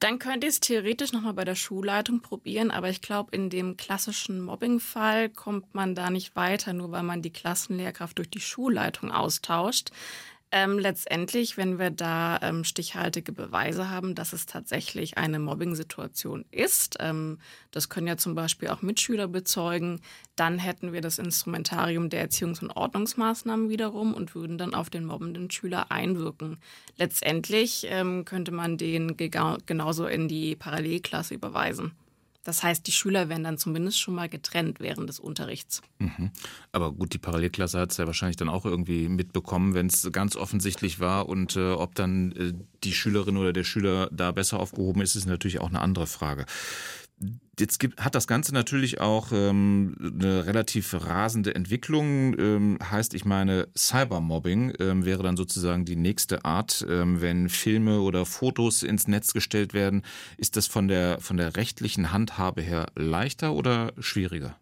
Dann 0.00 0.18
könnt 0.18 0.44
ihr 0.44 0.48
es 0.48 0.60
theoretisch 0.60 1.12
nochmal 1.12 1.34
bei 1.34 1.44
der 1.44 1.54
Schulleitung 1.54 2.22
probieren, 2.22 2.70
aber 2.70 2.88
ich 2.88 3.02
glaube, 3.02 3.36
in 3.36 3.50
dem 3.50 3.76
klassischen 3.76 4.40
Mobbing-Fall 4.40 5.28
kommt 5.28 5.74
man 5.74 5.94
da 5.94 6.08
nicht 6.08 6.34
weiter, 6.34 6.72
nur 6.72 6.90
weil 6.90 7.02
man 7.02 7.20
die 7.20 7.32
Klassenlehrkraft 7.32 8.16
durch 8.16 8.30
die 8.30 8.40
Schulleitung 8.40 9.12
austauscht. 9.12 9.90
Ähm, 10.52 10.80
letztendlich, 10.80 11.56
wenn 11.56 11.78
wir 11.78 11.90
da 11.90 12.38
ähm, 12.42 12.64
stichhaltige 12.64 13.30
Beweise 13.30 13.88
haben, 13.88 14.16
dass 14.16 14.32
es 14.32 14.46
tatsächlich 14.46 15.16
eine 15.16 15.38
Mobbing-Situation 15.38 16.44
ist, 16.50 16.96
ähm, 16.98 17.38
das 17.70 17.88
können 17.88 18.08
ja 18.08 18.16
zum 18.16 18.34
Beispiel 18.34 18.68
auch 18.68 18.82
Mitschüler 18.82 19.28
bezeugen, 19.28 20.00
dann 20.34 20.58
hätten 20.58 20.92
wir 20.92 21.02
das 21.02 21.20
Instrumentarium 21.20 22.10
der 22.10 22.28
Erziehungs- 22.28 22.62
und 22.62 22.72
Ordnungsmaßnahmen 22.72 23.68
wiederum 23.68 24.12
und 24.12 24.34
würden 24.34 24.58
dann 24.58 24.74
auf 24.74 24.90
den 24.90 25.04
mobbenden 25.04 25.52
Schüler 25.52 25.92
einwirken. 25.92 26.58
Letztendlich 26.96 27.86
ähm, 27.88 28.24
könnte 28.24 28.50
man 28.50 28.76
den 28.76 29.16
genauso 29.16 30.06
in 30.06 30.26
die 30.26 30.56
Parallelklasse 30.56 31.34
überweisen. 31.34 31.92
Das 32.42 32.62
heißt, 32.62 32.86
die 32.86 32.92
Schüler 32.92 33.28
werden 33.28 33.44
dann 33.44 33.58
zumindest 33.58 34.00
schon 34.00 34.14
mal 34.14 34.28
getrennt 34.28 34.80
während 34.80 35.08
des 35.08 35.20
Unterrichts. 35.20 35.82
Mhm. 35.98 36.30
Aber 36.72 36.92
gut, 36.92 37.12
die 37.12 37.18
Parallelklasse 37.18 37.78
hat 37.78 37.90
es 37.90 37.98
ja 37.98 38.06
wahrscheinlich 38.06 38.38
dann 38.38 38.48
auch 38.48 38.64
irgendwie 38.64 39.08
mitbekommen, 39.08 39.74
wenn 39.74 39.86
es 39.86 40.08
ganz 40.10 40.36
offensichtlich 40.36 41.00
war. 41.00 41.28
Und 41.28 41.56
äh, 41.56 41.72
ob 41.72 41.94
dann 41.94 42.32
äh, 42.32 42.52
die 42.82 42.92
Schülerin 42.92 43.36
oder 43.36 43.52
der 43.52 43.64
Schüler 43.64 44.08
da 44.10 44.32
besser 44.32 44.58
aufgehoben 44.58 45.02
ist, 45.02 45.16
ist 45.16 45.26
natürlich 45.26 45.60
auch 45.60 45.68
eine 45.68 45.80
andere 45.80 46.06
Frage. 46.06 46.46
Jetzt 47.60 47.78
gibt, 47.78 48.02
hat 48.02 48.14
das 48.14 48.26
Ganze 48.26 48.52
natürlich 48.54 49.00
auch 49.00 49.32
ähm, 49.32 49.94
eine 50.00 50.46
relativ 50.46 50.94
rasende 50.94 51.54
Entwicklung. 51.54 52.38
Ähm, 52.38 52.78
heißt, 52.82 53.14
ich 53.14 53.24
meine, 53.24 53.68
Cybermobbing 53.76 54.72
ähm, 54.78 55.04
wäre 55.04 55.22
dann 55.22 55.36
sozusagen 55.36 55.84
die 55.84 55.96
nächste 55.96 56.44
Art. 56.44 56.84
Ähm, 56.88 57.20
wenn 57.20 57.48
Filme 57.48 58.00
oder 58.00 58.26
Fotos 58.26 58.82
ins 58.82 59.06
Netz 59.06 59.32
gestellt 59.32 59.74
werden, 59.74 60.02
ist 60.36 60.56
das 60.56 60.66
von 60.66 60.88
der, 60.88 61.20
von 61.20 61.36
der 61.36 61.56
rechtlichen 61.56 62.12
Handhabe 62.12 62.62
her 62.62 62.86
leichter 62.96 63.52
oder 63.52 63.92
schwieriger? 63.98 64.56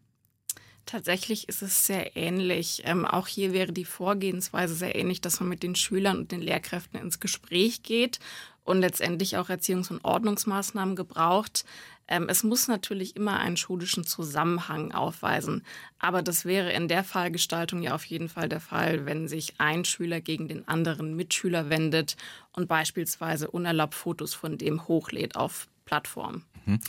Tatsächlich 0.88 1.50
ist 1.50 1.60
es 1.60 1.86
sehr 1.86 2.16
ähnlich. 2.16 2.82
Ähm, 2.84 3.04
auch 3.04 3.26
hier 3.26 3.52
wäre 3.52 3.72
die 3.72 3.84
Vorgehensweise 3.84 4.74
sehr 4.74 4.96
ähnlich, 4.96 5.20
dass 5.20 5.38
man 5.38 5.50
mit 5.50 5.62
den 5.62 5.74
Schülern 5.74 6.16
und 6.16 6.32
den 6.32 6.40
Lehrkräften 6.40 6.98
ins 6.98 7.20
Gespräch 7.20 7.82
geht 7.82 8.20
und 8.64 8.80
letztendlich 8.80 9.36
auch 9.36 9.50
Erziehungs- 9.50 9.90
und 9.90 10.04
Ordnungsmaßnahmen 10.04 10.96
gebraucht. 10.96 11.66
Ähm, 12.08 12.26
es 12.28 12.42
muss 12.42 12.68
natürlich 12.68 13.16
immer 13.16 13.38
einen 13.38 13.56
schulischen 13.56 14.04
Zusammenhang 14.04 14.92
aufweisen. 14.92 15.64
Aber 15.98 16.22
das 16.22 16.44
wäre 16.44 16.72
in 16.72 16.88
der 16.88 17.04
Fallgestaltung 17.04 17.82
ja 17.82 17.94
auf 17.94 18.04
jeden 18.04 18.28
Fall 18.28 18.48
der 18.48 18.60
Fall, 18.60 19.06
wenn 19.06 19.28
sich 19.28 19.54
ein 19.58 19.84
Schüler 19.84 20.20
gegen 20.20 20.48
den 20.48 20.66
anderen 20.66 21.14
Mitschüler 21.14 21.70
wendet 21.70 22.16
und 22.52 22.68
beispielsweise 22.68 23.50
unerlaubt 23.50 23.94
Fotos 23.94 24.34
von 24.34 24.58
dem 24.58 24.88
hochlädt 24.88 25.36
auf 25.36 25.68
Plattformen. 25.84 26.44
Mhm 26.64 26.80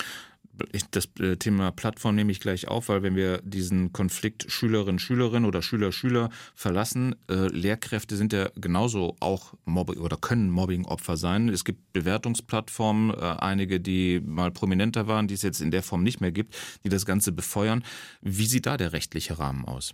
das 0.92 1.10
äh, 1.20 1.38
Thema 1.38 1.72
Plattform 1.72 2.16
nehme 2.16 2.32
ich 2.32 2.40
gleich 2.40 2.68
auf, 2.68 2.90
weil 2.90 3.04
wenn 3.04 3.16
wir 3.16 3.42
diesen 3.44 3.94
Konflikt 3.94 4.52
Schülerin, 4.52 5.00
Schülerin 5.00 5.46
oder 5.46 5.62
Schüler, 5.62 5.92
Schüler 5.92 6.30
verlassen, 6.56 7.16
äh, 7.30 7.48
Lehrkräfte 7.48 8.16
sind 8.16 8.34
ja 8.34 8.50
genauso 8.56 9.16
auch 9.20 9.54
Mobbing 9.66 10.00
oder 10.00 10.18
können 10.18 10.50
Mobbing-Opfer 10.50 11.18
sein. 11.18 11.50
Es 11.50 11.66
gibt 11.66 11.94
Bewertungsplattformen, 11.94 13.12
äh, 13.12 13.36
einige, 13.40 13.80
die 13.80 14.22
mal 14.24 14.52
prominenter 14.52 15.08
waren, 15.08 15.28
die 15.28 15.36
es 15.36 15.42
jetzt 15.42 15.62
in 15.62 15.72
der 15.72 15.84
Form 15.84 16.04
nicht 16.04 16.22
mehr 16.22 16.32
gibt, 16.32 16.56
die 16.84 16.90
das 16.90 17.06
Ganze 17.06 17.32
befeuern. 17.32 17.84
Wie 18.22 18.46
sieht 18.46 18.66
da 18.66 18.78
der 18.78 18.94
rechtliche 18.94 19.40
Rahmen 19.40 19.66
aus? 19.66 19.94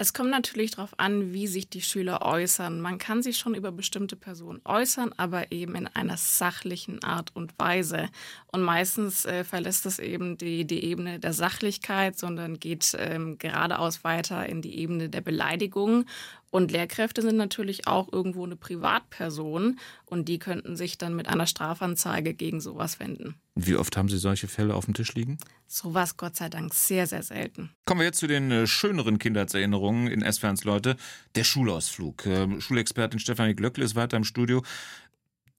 Es 0.00 0.12
kommt 0.12 0.30
natürlich 0.30 0.70
darauf 0.70 0.94
an, 0.96 1.32
wie 1.32 1.48
sich 1.48 1.68
die 1.68 1.82
Schüler 1.82 2.22
äußern. 2.22 2.80
Man 2.80 2.98
kann 2.98 3.20
sich 3.20 3.36
schon 3.36 3.56
über 3.56 3.72
bestimmte 3.72 4.14
Personen 4.14 4.60
äußern, 4.64 5.12
aber 5.16 5.50
eben 5.50 5.74
in 5.74 5.88
einer 5.88 6.16
sachlichen 6.16 7.02
Art 7.02 7.34
und 7.34 7.58
Weise. 7.58 8.08
Und 8.52 8.62
meistens 8.62 9.24
äh, 9.24 9.42
verlässt 9.42 9.86
es 9.86 9.98
eben 9.98 10.38
die, 10.38 10.64
die 10.64 10.84
Ebene 10.84 11.18
der 11.18 11.32
Sachlichkeit, 11.32 12.16
sondern 12.16 12.60
geht 12.60 12.96
ähm, 12.96 13.38
geradeaus 13.38 14.04
weiter 14.04 14.46
in 14.46 14.62
die 14.62 14.78
Ebene 14.78 15.08
der 15.08 15.20
Beleidigung. 15.20 16.04
Und 16.50 16.72
Lehrkräfte 16.72 17.22
sind 17.22 17.36
natürlich 17.36 17.86
auch 17.86 18.12
irgendwo 18.12 18.44
eine 18.44 18.56
Privatperson 18.56 19.78
und 20.06 20.28
die 20.28 20.38
könnten 20.38 20.76
sich 20.76 20.96
dann 20.96 21.14
mit 21.14 21.28
einer 21.28 21.46
Strafanzeige 21.46 22.34
gegen 22.34 22.60
sowas 22.60 23.00
wenden. 23.00 23.34
Wie 23.54 23.76
oft 23.76 23.96
haben 23.96 24.08
Sie 24.08 24.18
solche 24.18 24.48
Fälle 24.48 24.74
auf 24.74 24.84
dem 24.84 24.94
Tisch 24.94 25.14
liegen? 25.14 25.38
Sowas 25.66 26.16
Gott 26.16 26.36
sei 26.36 26.48
Dank 26.48 26.72
sehr, 26.72 27.06
sehr 27.06 27.22
selten. 27.22 27.70
Kommen 27.84 28.00
wir 28.00 28.06
jetzt 28.06 28.18
zu 28.18 28.26
den 28.28 28.50
äh, 28.50 28.66
schöneren 28.66 29.18
Kindheitserinnerungen 29.18 30.06
in 30.06 30.22
S-Ferns 30.22 30.64
Leute. 30.64 30.96
Der 31.34 31.44
Schulausflug. 31.44 32.24
Äh, 32.24 32.60
Schulexpertin 32.60 33.18
Stefanie 33.18 33.54
Glöckle 33.54 33.84
ist 33.84 33.96
weiter 33.96 34.16
im 34.16 34.24
Studio. 34.24 34.62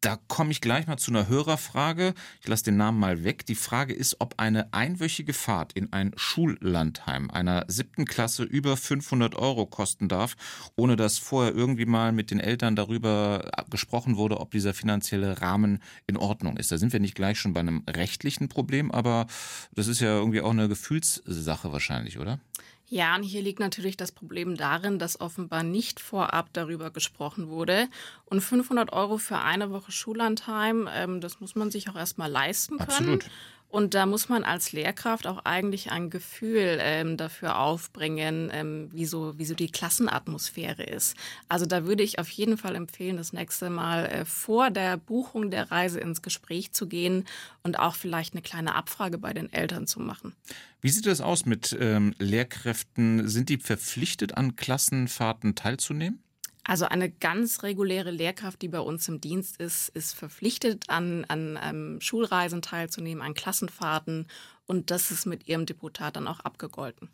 Da 0.02 0.18
komme 0.30 0.52
ich 0.52 0.62
gleich 0.62 0.88
mal 0.88 0.96
zu 0.96 1.12
einer 1.12 1.28
Hörerfrage. 1.28 2.14
Ich 2.40 2.48
lasse 2.48 2.64
den 2.64 2.78
Namen 2.78 3.00
mal 3.00 3.26
weg. 3.26 3.46
Die 3.46 3.56
Frage 3.56 3.94
ist, 3.94 4.16
ob 4.20 4.36
eine 4.38 4.74
einwöchige 4.74 5.34
Fahrt 5.34 5.74
in 5.74 5.92
ein 5.92 6.14
Schullandheim 6.16 7.30
einer 7.30 7.66
siebten 7.68 8.06
Klasse 8.06 8.44
über 8.44 8.78
500 8.78 9.36
Euro 9.36 9.66
kosten 9.66 10.08
darf, 10.08 10.38
ohne 10.78 10.96
dass 10.96 11.18
vorher 11.18 11.54
irgendwie 11.54 11.86
mal 11.86 12.14
mit 12.14 12.32
den 12.32 12.40
Eltern 12.40 12.78
darüber 12.78 13.52
gesprochen 13.70 14.16
wurde, 14.16 14.40
ob 14.40 14.52
dieser 14.52 14.74
finanzielle 14.74 15.42
Rahmen 15.42 15.80
in 16.08 16.16
Ordnung 16.16 16.56
ist. 16.56 16.72
Da 16.72 16.78
sind 16.78 16.94
wir 16.94 17.02
nicht 17.02 17.16
gleich 17.16 17.38
schon 17.38 17.52
bei 17.52 17.60
einem 17.60 17.84
rechtlichen 17.86 18.48
Problem, 18.48 18.92
aber 18.92 19.28
das 19.74 19.88
ist 19.88 20.00
ja 20.00 20.16
irgendwie 20.18 20.40
auch 20.40 20.52
eine 20.52 20.70
Gefühlssache 20.70 21.74
wahrscheinlich, 21.74 22.20
oder? 22.20 22.40
Ja, 22.90 23.16
und 23.16 23.22
hier 23.22 23.44
liegt 23.44 23.60
natürlich 23.60 23.98
das 23.98 24.12
Problem 24.12 24.58
darin, 24.58 24.98
dass 24.98 25.22
offenbar 25.22 25.62
nicht 25.62 26.00
vorab 26.00 26.50
darüber 26.54 26.90
gesprochen 26.90 27.48
wurde. 27.48 27.88
Und 28.26 28.42
500 28.42 28.92
Euro 28.92 29.18
für 29.18 29.38
eine 29.38 29.70
Woche 29.70 29.92
Schullandheim, 29.92 30.90
ähm, 30.92 31.22
das 31.22 31.40
muss 31.40 31.54
man 31.54 31.70
sich 31.70 31.88
auch 31.90 31.96
erstmal 31.96 32.32
leisten 32.32 32.80
können. 32.80 32.90
Absolut. 32.90 33.30
Und 33.70 33.94
da 33.94 34.08
muss 34.08 34.30
man 34.30 34.44
als 34.44 34.72
Lehrkraft 34.72 35.28
auch 35.28 35.46
eigentlich 35.46 35.92
ein 35.92 36.10
Gefühl 36.10 36.80
ähm, 36.82 37.18
dafür 37.18 37.60
aufbringen, 37.60 38.50
ähm, 38.52 38.90
wie, 38.92 39.06
so, 39.06 39.38
wie 39.38 39.46
so 39.46 39.54
die 39.54 39.72
Klassenatmosphäre 39.72 40.82
ist. 40.84 41.16
Also 41.50 41.68
da 41.68 41.86
würde 41.86 42.02
ich 42.02 42.18
auf 42.18 42.30
jeden 42.30 42.58
Fall 42.58 42.76
empfehlen, 42.76 43.18
das 43.18 43.32
nächste 43.32 43.70
Mal 43.70 44.08
äh, 44.08 44.26
vor 44.26 44.72
der 44.72 44.98
Buchung 44.98 45.52
der 45.52 45.70
Reise 45.70 46.00
ins 46.00 46.24
Gespräch 46.24 46.72
zu 46.72 46.88
gehen 46.88 47.26
und 47.62 47.78
auch 47.78 47.94
vielleicht 47.96 48.34
eine 48.34 48.42
kleine 48.42 48.74
Abfrage 48.74 49.20
bei 49.20 49.34
den 49.34 49.54
Eltern 49.54 49.86
zu 49.86 50.00
machen. 50.00 50.34
Wie 50.82 50.90
sieht 50.90 51.06
das 51.06 51.22
aus 51.22 51.46
mit 51.46 51.78
ähm, 51.80 52.16
Lehrkräften? 52.18 53.28
Sind 53.28 53.50
die 53.50 53.58
verpflichtet, 53.58 54.36
an 54.36 54.56
Klassenfahrten 54.56 55.54
teilzunehmen? 55.54 56.24
Also 56.70 56.86
eine 56.86 57.10
ganz 57.10 57.64
reguläre 57.64 58.12
Lehrkraft, 58.12 58.62
die 58.62 58.68
bei 58.68 58.80
uns 58.80 59.08
im 59.08 59.20
Dienst 59.20 59.58
ist, 59.58 59.90
ist 59.90 60.14
verpflichtet, 60.14 60.88
an, 60.88 61.26
an 61.26 61.58
ähm, 61.64 62.00
Schulreisen 62.00 62.62
teilzunehmen, 62.62 63.24
an 63.24 63.34
Klassenfahrten 63.34 64.28
und 64.68 64.92
das 64.92 65.10
ist 65.10 65.26
mit 65.26 65.48
ihrem 65.48 65.66
Deputat 65.66 66.16
dann 66.16 66.28
auch 66.28 66.42
abgegolten. 66.42 67.10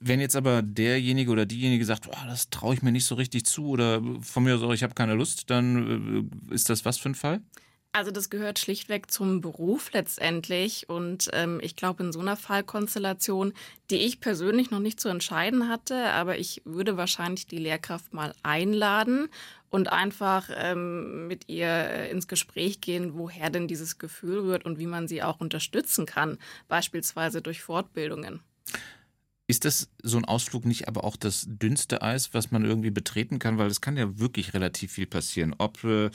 Wenn 0.00 0.20
jetzt 0.20 0.36
aber 0.36 0.62
derjenige 0.62 1.30
oder 1.30 1.44
diejenige 1.44 1.84
sagt, 1.84 2.08
oh, 2.08 2.26
das 2.26 2.48
traue 2.48 2.72
ich 2.72 2.80
mir 2.80 2.90
nicht 2.90 3.04
so 3.04 3.14
richtig 3.16 3.44
zu 3.44 3.66
oder 3.66 4.00
von 4.22 4.44
mir 4.44 4.58
aus, 4.58 4.74
ich 4.74 4.82
habe 4.82 4.94
keine 4.94 5.12
Lust, 5.12 5.50
dann 5.50 6.30
äh, 6.50 6.54
ist 6.54 6.70
das 6.70 6.86
was 6.86 6.96
für 6.96 7.10
ein 7.10 7.14
Fall? 7.14 7.42
Also 7.92 8.10
das 8.10 8.28
gehört 8.28 8.58
schlichtweg 8.58 9.10
zum 9.10 9.40
Beruf 9.40 9.92
letztendlich. 9.92 10.88
Und 10.88 11.30
ähm, 11.32 11.58
ich 11.62 11.74
glaube, 11.74 12.02
in 12.02 12.12
so 12.12 12.20
einer 12.20 12.36
Fallkonstellation, 12.36 13.54
die 13.90 13.96
ich 13.96 14.20
persönlich 14.20 14.70
noch 14.70 14.78
nicht 14.78 15.00
zu 15.00 15.08
entscheiden 15.08 15.68
hatte, 15.68 16.10
aber 16.10 16.38
ich 16.38 16.62
würde 16.64 16.96
wahrscheinlich 16.96 17.46
die 17.46 17.58
Lehrkraft 17.58 18.12
mal 18.12 18.34
einladen 18.42 19.28
und 19.70 19.90
einfach 19.90 20.50
ähm, 20.54 21.26
mit 21.28 21.48
ihr 21.48 21.68
äh, 21.68 22.10
ins 22.10 22.28
Gespräch 22.28 22.80
gehen, 22.80 23.14
woher 23.14 23.50
denn 23.50 23.68
dieses 23.68 23.98
Gefühl 23.98 24.40
rührt 24.40 24.64
und 24.64 24.78
wie 24.78 24.86
man 24.86 25.08
sie 25.08 25.22
auch 25.22 25.40
unterstützen 25.40 26.06
kann, 26.06 26.38
beispielsweise 26.68 27.42
durch 27.42 27.62
Fortbildungen. 27.62 28.40
Ist 29.50 29.64
das 29.64 29.88
so 30.02 30.18
ein 30.18 30.26
Ausflug 30.26 30.66
nicht 30.66 30.88
aber 30.88 31.04
auch 31.04 31.16
das 31.16 31.46
dünnste 31.48 32.02
Eis, 32.02 32.34
was 32.34 32.50
man 32.50 32.66
irgendwie 32.66 32.90
betreten 32.90 33.38
kann? 33.38 33.56
Weil 33.56 33.68
es 33.68 33.80
kann 33.80 33.96
ja 33.96 34.18
wirklich 34.18 34.52
relativ 34.52 34.92
viel 34.92 35.06
passieren. 35.06 35.54
Ob 35.56 35.82
äh, 35.84 36.10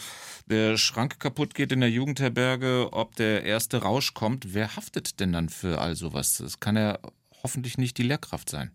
der 0.46 0.78
Schrank 0.78 1.19
kaputt 1.19 1.56
geht 1.56 1.72
in 1.72 1.80
der 1.80 1.89
Jugendherberge, 1.89 2.89
ob 2.91 3.15
der 3.15 3.43
erste 3.43 3.78
Rausch 3.78 4.13
kommt, 4.13 4.54
wer 4.54 4.76
haftet 4.76 5.19
denn 5.19 5.34
dann 5.34 5.50
für 5.50 5.82
all 5.82 5.96
sowas? 5.96 6.38
Das 6.38 6.60
kann 6.60 6.76
ja 6.76 7.00
hoffentlich 7.41 7.80
nicht 7.80 7.98
die 7.98 8.04
Lehrkraft 8.04 8.52
sein. 8.52 8.69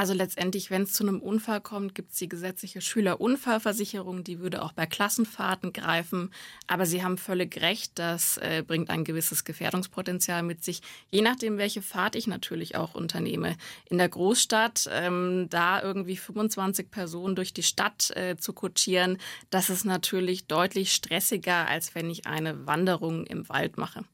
Also 0.00 0.14
letztendlich, 0.14 0.70
wenn 0.70 0.84
es 0.84 0.94
zu 0.94 1.06
einem 1.06 1.20
Unfall 1.20 1.60
kommt, 1.60 1.94
gibt 1.94 2.12
es 2.12 2.16
die 2.16 2.28
gesetzliche 2.30 2.80
Schülerunfallversicherung, 2.80 4.24
die 4.24 4.38
würde 4.38 4.62
auch 4.62 4.72
bei 4.72 4.86
Klassenfahrten 4.86 5.74
greifen. 5.74 6.32
Aber 6.66 6.86
Sie 6.86 7.04
haben 7.04 7.18
völlig 7.18 7.60
recht, 7.60 7.98
das 7.98 8.38
äh, 8.38 8.64
bringt 8.66 8.88
ein 8.88 9.04
gewisses 9.04 9.44
Gefährdungspotenzial 9.44 10.42
mit 10.42 10.64
sich, 10.64 10.80
je 11.10 11.20
nachdem, 11.20 11.58
welche 11.58 11.82
Fahrt 11.82 12.16
ich 12.16 12.26
natürlich 12.26 12.76
auch 12.76 12.94
unternehme. 12.94 13.58
In 13.90 13.98
der 13.98 14.08
Großstadt, 14.08 14.88
ähm, 14.90 15.48
da 15.50 15.82
irgendwie 15.82 16.16
25 16.16 16.90
Personen 16.90 17.36
durch 17.36 17.52
die 17.52 17.62
Stadt 17.62 18.10
äh, 18.16 18.38
zu 18.38 18.54
kutschieren, 18.54 19.18
das 19.50 19.68
ist 19.68 19.84
natürlich 19.84 20.46
deutlich 20.46 20.94
stressiger, 20.94 21.68
als 21.68 21.94
wenn 21.94 22.08
ich 22.08 22.26
eine 22.26 22.66
Wanderung 22.66 23.26
im 23.26 23.50
Wald 23.50 23.76
mache. 23.76 24.06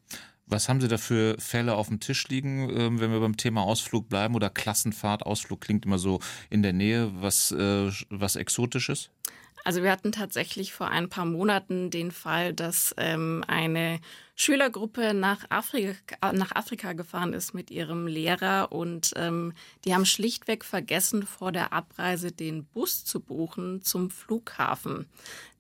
Was 0.46 0.68
haben 0.68 0.80
Sie 0.80 0.88
da 0.88 0.96
für 0.96 1.37
Fälle 1.40 1.74
auf 1.74 1.88
dem 1.88 1.98
Tisch 1.98 2.28
liegen, 2.28 2.70
ähm, 2.70 3.00
wenn 3.00 3.11
wir 3.11 3.18
beim 3.18 3.37
Thema 3.37 3.62
Ausflug 3.62 4.09
bleiben 4.09 4.35
oder 4.37 4.48
Klassenfahrt? 4.48 5.24
Ausflug 5.24 5.61
klingt 5.61 5.85
immer 5.85 5.98
so 5.98 6.20
in 6.50 6.62
der 6.62 6.72
Nähe, 6.72 7.11
was, 7.20 7.50
äh, 7.50 7.90
was 8.11 8.37
Exotisches? 8.37 9.11
Also 9.64 9.82
wir 9.82 9.90
hatten 9.90 10.12
tatsächlich 10.12 10.72
vor 10.72 10.88
ein 10.88 11.09
paar 11.09 11.24
Monaten 11.24 11.90
den 11.90 12.12
Fall, 12.12 12.54
dass 12.54 12.94
ähm, 12.98 13.42
eine 13.48 13.98
Schülergruppe 14.38 15.14
nach 15.14 15.46
Afrika, 15.49 16.33
nach 16.33 16.55
Afrika 16.55 16.92
gefahren 16.92 17.33
ist 17.33 17.55
mit 17.55 17.70
ihrem 17.70 18.07
Lehrer 18.07 18.70
und 18.70 19.12
ähm, 19.16 19.55
die 19.87 19.94
haben 19.94 20.05
schlichtweg 20.05 20.62
vergessen, 20.62 21.22
vor 21.22 21.53
der 21.53 21.72
Abreise 21.72 22.33
den 22.33 22.66
Bus 22.66 23.07
zu 23.07 23.20
buchen 23.20 23.81
zum 23.81 24.11
Flughafen. 24.11 25.07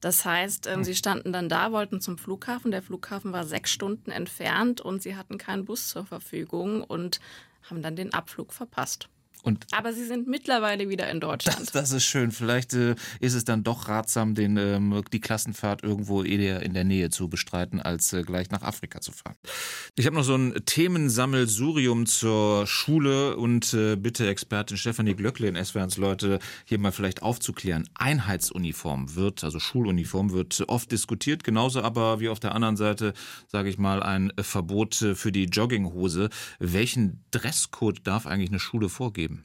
Das 0.00 0.26
heißt, 0.26 0.66
ähm, 0.66 0.84
sie 0.84 0.94
standen 0.94 1.32
dann 1.32 1.48
da, 1.48 1.72
wollten 1.72 2.02
zum 2.02 2.18
Flughafen. 2.18 2.70
Der 2.70 2.82
Flughafen 2.82 3.32
war 3.32 3.46
sechs 3.46 3.72
Stunden 3.72 4.10
entfernt 4.10 4.82
und 4.82 5.02
sie 5.02 5.16
hatten 5.16 5.38
keinen 5.38 5.64
Bus 5.64 5.88
zur 5.88 6.04
Verfügung 6.04 6.84
und 6.84 7.18
haben 7.62 7.80
dann 7.80 7.96
den 7.96 8.12
Abflug 8.12 8.52
verpasst. 8.52 9.08
Und 9.46 9.64
Aber 9.70 9.92
sie 9.92 10.04
sind 10.04 10.26
mittlerweile 10.26 10.88
wieder 10.88 11.08
in 11.08 11.20
Deutschland. 11.20 11.60
Das, 11.60 11.70
das 11.70 11.92
ist 11.92 12.04
schön. 12.04 12.32
Vielleicht 12.32 12.74
äh, 12.74 12.96
ist 13.20 13.34
es 13.34 13.44
dann 13.44 13.62
doch 13.62 13.86
ratsam, 13.86 14.34
den, 14.34 14.56
ähm, 14.56 15.04
die 15.12 15.20
Klassenfahrt 15.20 15.84
irgendwo 15.84 16.24
eher 16.24 16.62
in 16.62 16.74
der 16.74 16.82
Nähe 16.82 17.10
zu 17.10 17.28
bestreiten, 17.28 17.80
als 17.80 18.12
äh, 18.12 18.22
gleich 18.22 18.50
nach 18.50 18.62
Afrika 18.62 19.00
zu 19.00 19.12
fahren. 19.12 19.36
Ich 19.94 20.04
habe 20.06 20.16
noch 20.16 20.24
so 20.24 20.34
ein 20.34 20.52
Themensammelsurium 20.64 22.06
zur 22.06 22.66
Schule 22.66 23.36
und 23.36 23.72
äh, 23.72 23.94
bitte 23.94 24.26
Expertin 24.26 24.76
Stefanie 24.76 25.14
Glöckle 25.14 25.46
in 25.46 25.64
SWRs 25.64 25.96
Leute 25.96 26.40
hier 26.64 26.80
mal 26.80 26.90
vielleicht 26.90 27.22
aufzuklären. 27.22 27.88
Einheitsuniform 27.94 29.14
wird, 29.14 29.44
also 29.44 29.60
Schuluniform 29.60 30.32
wird 30.32 30.64
oft 30.66 30.90
diskutiert, 30.90 31.44
genauso 31.44 31.82
aber 31.82 32.18
wie 32.18 32.30
auf 32.30 32.40
der 32.40 32.52
anderen 32.52 32.76
Seite, 32.76 33.12
sage 33.46 33.68
ich 33.68 33.78
mal, 33.78 34.02
ein 34.02 34.32
Verbot 34.40 34.96
für 35.14 35.30
die 35.30 35.44
Jogginghose. 35.44 36.30
Welchen 36.58 37.24
Dresscode 37.30 38.04
darf 38.04 38.26
eigentlich 38.26 38.50
eine 38.50 38.58
Schule 38.58 38.88
vorgeben? 38.88 39.35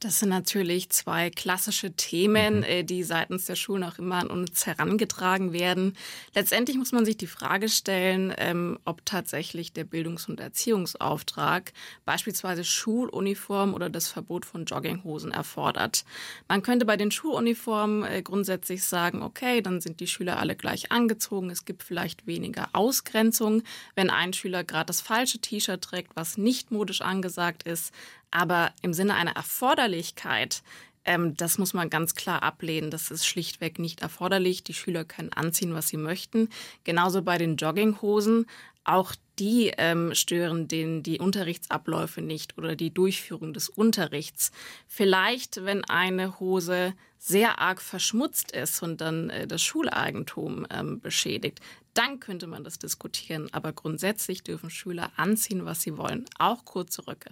Das 0.00 0.18
sind 0.18 0.30
natürlich 0.30 0.88
zwei 0.88 1.28
klassische 1.28 1.92
Themen, 1.92 2.58
mhm. 2.58 2.62
Äh, 2.62 2.84
die 2.84 3.02
seitens 3.02 3.44
der 3.44 3.54
Schulen 3.54 3.84
auch 3.84 3.98
immer 3.98 4.16
an 4.16 4.28
uns 4.28 4.64
herangetragen 4.64 5.52
werden. 5.52 5.94
Letztendlich 6.34 6.78
muss 6.78 6.92
man 6.92 7.04
sich 7.04 7.18
die 7.18 7.26
Frage 7.26 7.68
stellen, 7.68 8.32
ähm, 8.38 8.78
ob 8.86 9.04
tatsächlich 9.04 9.74
der 9.74 9.84
Bildungs- 9.84 10.26
und 10.26 10.40
Erziehungsauftrag 10.40 11.74
beispielsweise 12.06 12.64
Schuluniform 12.64 13.74
oder 13.74 13.90
das 13.90 14.08
Verbot 14.08 14.46
von 14.46 14.64
Jogginghosen 14.64 15.32
erfordert. 15.32 16.06
Man 16.48 16.62
könnte 16.62 16.86
bei 16.86 16.96
den 16.96 17.10
Schuluniformen 17.10 18.04
äh, 18.04 18.22
grundsätzlich 18.22 18.84
sagen, 18.84 19.22
okay, 19.22 19.60
dann 19.60 19.82
sind 19.82 20.00
die 20.00 20.06
Schüler 20.06 20.38
alle 20.38 20.56
gleich 20.56 20.90
angezogen. 20.90 21.50
Es 21.50 21.66
gibt 21.66 21.82
vielleicht 21.82 22.26
weniger 22.26 22.70
Ausgrenzung, 22.72 23.62
wenn 23.96 24.08
ein 24.08 24.32
Schüler 24.32 24.64
gerade 24.64 24.86
das 24.86 25.02
falsche 25.02 25.40
T-Shirt 25.40 25.82
trägt, 25.82 26.16
was 26.16 26.38
nicht 26.38 26.70
modisch 26.70 27.02
angesagt 27.02 27.64
ist. 27.64 27.92
Aber 28.30 28.72
im 28.82 28.92
Sinne 28.92 29.14
einer 29.14 29.36
Erforderlichkeit, 29.36 30.62
ähm, 31.04 31.36
das 31.36 31.58
muss 31.58 31.74
man 31.74 31.90
ganz 31.90 32.14
klar 32.14 32.42
ablehnen. 32.42 32.90
Das 32.90 33.10
ist 33.10 33.26
schlichtweg 33.26 33.78
nicht 33.78 34.02
erforderlich. 34.02 34.62
Die 34.62 34.74
Schüler 34.74 35.04
können 35.04 35.32
anziehen, 35.32 35.74
was 35.74 35.88
sie 35.88 35.96
möchten. 35.96 36.48
Genauso 36.84 37.22
bei 37.22 37.38
den 37.38 37.56
Jogginghosen. 37.56 38.46
Auch 38.84 39.14
die 39.38 39.72
ähm, 39.76 40.14
stören 40.14 40.68
den, 40.68 41.02
die 41.02 41.18
Unterrichtsabläufe 41.18 42.22
nicht 42.22 42.56
oder 42.58 42.76
die 42.76 42.92
Durchführung 42.92 43.52
des 43.52 43.68
Unterrichts. 43.68 44.52
Vielleicht, 44.86 45.64
wenn 45.64 45.84
eine 45.84 46.40
Hose 46.40 46.94
sehr 47.18 47.58
arg 47.58 47.82
verschmutzt 47.82 48.52
ist 48.52 48.82
und 48.82 49.00
dann 49.00 49.30
äh, 49.30 49.46
das 49.46 49.62
Schuleigentum 49.62 50.66
ähm, 50.70 51.00
beschädigt, 51.00 51.60
dann 51.94 52.20
könnte 52.20 52.46
man 52.46 52.64
das 52.64 52.78
diskutieren. 52.78 53.48
Aber 53.52 53.72
grundsätzlich 53.72 54.42
dürfen 54.42 54.70
Schüler 54.70 55.10
anziehen, 55.16 55.64
was 55.64 55.82
sie 55.82 55.96
wollen, 55.96 56.24
auch 56.38 56.64
kurze 56.64 57.06
Röcke. 57.06 57.30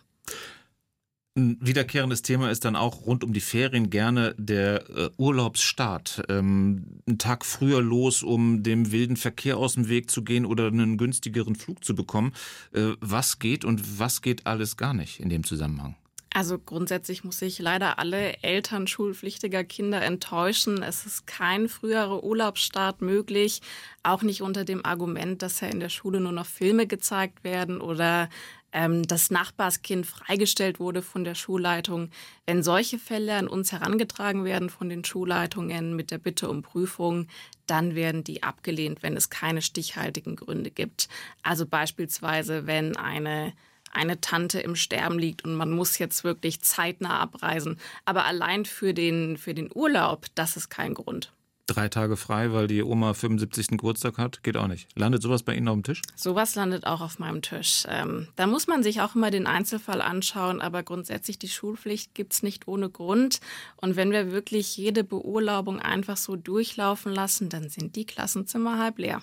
Ein 1.38 1.56
wiederkehrendes 1.60 2.22
Thema 2.22 2.50
ist 2.50 2.64
dann 2.64 2.74
auch 2.74 3.06
rund 3.06 3.22
um 3.22 3.32
die 3.32 3.40
Ferien 3.40 3.90
gerne 3.90 4.34
der 4.38 4.90
äh, 4.90 5.10
Urlaubsstart. 5.18 6.24
Ähm, 6.28 7.00
einen 7.06 7.18
Tag 7.18 7.44
früher 7.44 7.80
los, 7.80 8.24
um 8.24 8.64
dem 8.64 8.90
wilden 8.90 9.16
Verkehr 9.16 9.56
aus 9.56 9.74
dem 9.74 9.88
Weg 9.88 10.10
zu 10.10 10.24
gehen 10.24 10.44
oder 10.44 10.66
einen 10.66 10.98
günstigeren 10.98 11.54
Flug 11.54 11.84
zu 11.84 11.94
bekommen. 11.94 12.32
Äh, 12.72 12.94
was 12.98 13.38
geht 13.38 13.64
und 13.64 14.00
was 14.00 14.20
geht 14.20 14.48
alles 14.48 14.76
gar 14.76 14.94
nicht 14.94 15.20
in 15.20 15.28
dem 15.28 15.44
Zusammenhang? 15.44 15.94
Also 16.34 16.58
grundsätzlich 16.58 17.24
muss 17.24 17.40
ich 17.40 17.58
leider 17.58 17.98
alle 17.98 18.42
Eltern 18.42 18.86
schulpflichtiger 18.86 19.64
Kinder 19.64 20.02
enttäuschen. 20.02 20.82
Es 20.82 21.06
ist 21.06 21.26
kein 21.26 21.68
früherer 21.68 22.22
Urlaubsstart 22.22 23.00
möglich, 23.00 23.62
auch 24.02 24.22
nicht 24.22 24.42
unter 24.42 24.64
dem 24.64 24.84
Argument, 24.84 25.42
dass 25.42 25.60
ja 25.60 25.68
in 25.68 25.80
der 25.80 25.88
Schule 25.88 26.20
nur 26.20 26.32
noch 26.32 26.46
Filme 26.46 26.86
gezeigt 26.86 27.44
werden 27.44 27.80
oder 27.80 28.28
ähm, 28.72 29.06
das 29.06 29.30
Nachbarskind 29.30 30.06
freigestellt 30.06 30.80
wurde 30.80 31.02
von 31.02 31.24
der 31.24 31.34
Schulleitung. 31.34 32.10
Wenn 32.46 32.62
solche 32.62 32.98
Fälle 32.98 33.34
an 33.34 33.48
uns 33.48 33.72
herangetragen 33.72 34.44
werden 34.44 34.70
von 34.70 34.88
den 34.88 35.04
Schulleitungen 35.04 35.96
mit 35.96 36.10
der 36.10 36.18
Bitte 36.18 36.48
um 36.48 36.62
Prüfung, 36.62 37.28
dann 37.66 37.94
werden 37.94 38.24
die 38.24 38.42
abgelehnt, 38.42 39.02
wenn 39.02 39.16
es 39.16 39.30
keine 39.30 39.62
stichhaltigen 39.62 40.36
Gründe 40.36 40.70
gibt. 40.70 41.08
Also 41.42 41.66
beispielsweise, 41.66 42.66
wenn 42.66 42.96
eine 42.96 43.52
eine 43.90 44.20
Tante 44.20 44.60
im 44.60 44.76
Sterben 44.76 45.18
liegt 45.18 45.44
und 45.44 45.54
man 45.54 45.70
muss 45.70 45.96
jetzt 45.96 46.22
wirklich 46.22 46.60
zeitnah 46.60 47.20
abreisen. 47.20 47.80
Aber 48.04 48.26
allein 48.26 48.66
für 48.66 48.92
den, 48.92 49.38
für 49.38 49.54
den 49.54 49.70
Urlaub, 49.74 50.26
das 50.34 50.58
ist 50.58 50.68
kein 50.68 50.92
Grund 50.92 51.32
drei 51.68 51.88
Tage 51.88 52.16
frei, 52.16 52.52
weil 52.52 52.66
die 52.66 52.82
Oma 52.82 53.14
75. 53.14 53.68
Geburtstag 53.68 54.18
hat, 54.18 54.42
geht 54.42 54.56
auch 54.56 54.66
nicht. 54.66 54.88
Landet 54.98 55.22
sowas 55.22 55.42
bei 55.44 55.54
Ihnen 55.54 55.68
auf 55.68 55.74
dem 55.74 55.82
Tisch? 55.84 56.02
Sowas 56.16 56.54
landet 56.56 56.86
auch 56.86 57.00
auf 57.00 57.18
meinem 57.18 57.42
Tisch. 57.42 57.84
Ähm, 57.88 58.28
da 58.36 58.46
muss 58.46 58.66
man 58.66 58.82
sich 58.82 59.00
auch 59.00 59.14
immer 59.14 59.30
den 59.30 59.46
Einzelfall 59.46 60.00
anschauen, 60.00 60.60
aber 60.60 60.82
grundsätzlich 60.82 61.38
die 61.38 61.48
Schulpflicht 61.48 62.14
gibt 62.14 62.32
es 62.32 62.42
nicht 62.42 62.66
ohne 62.66 62.90
Grund. 62.90 63.40
Und 63.76 63.96
wenn 63.96 64.10
wir 64.10 64.32
wirklich 64.32 64.76
jede 64.76 65.04
Beurlaubung 65.04 65.78
einfach 65.78 66.16
so 66.16 66.34
durchlaufen 66.34 67.12
lassen, 67.12 67.48
dann 67.48 67.68
sind 67.68 67.94
die 67.94 68.06
Klassenzimmer 68.06 68.78
halb 68.78 68.98
leer. 68.98 69.22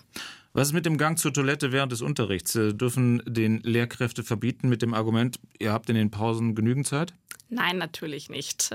Was 0.54 0.70
ist 0.70 0.74
mit 0.74 0.86
dem 0.86 0.98
Gang 0.98 1.20
zur 1.20 1.34
Toilette 1.34 1.74
während 1.74 1.92
des 1.92 2.02
Unterrichts? 2.02 2.56
Äh, 2.56 2.74
dürfen 2.74 3.22
den 3.26 3.60
Lehrkräfte 3.62 4.24
verbieten 4.24 4.70
mit 4.70 4.82
dem 4.82 4.94
Argument, 4.94 5.40
ihr 5.60 5.74
habt 5.74 5.90
in 5.90 5.96
den 5.96 6.12
Pausen 6.12 6.56
genügend 6.56 6.88
Zeit? 6.88 7.14
Nein, 7.50 7.78
natürlich 7.78 8.30
nicht. 8.30 8.72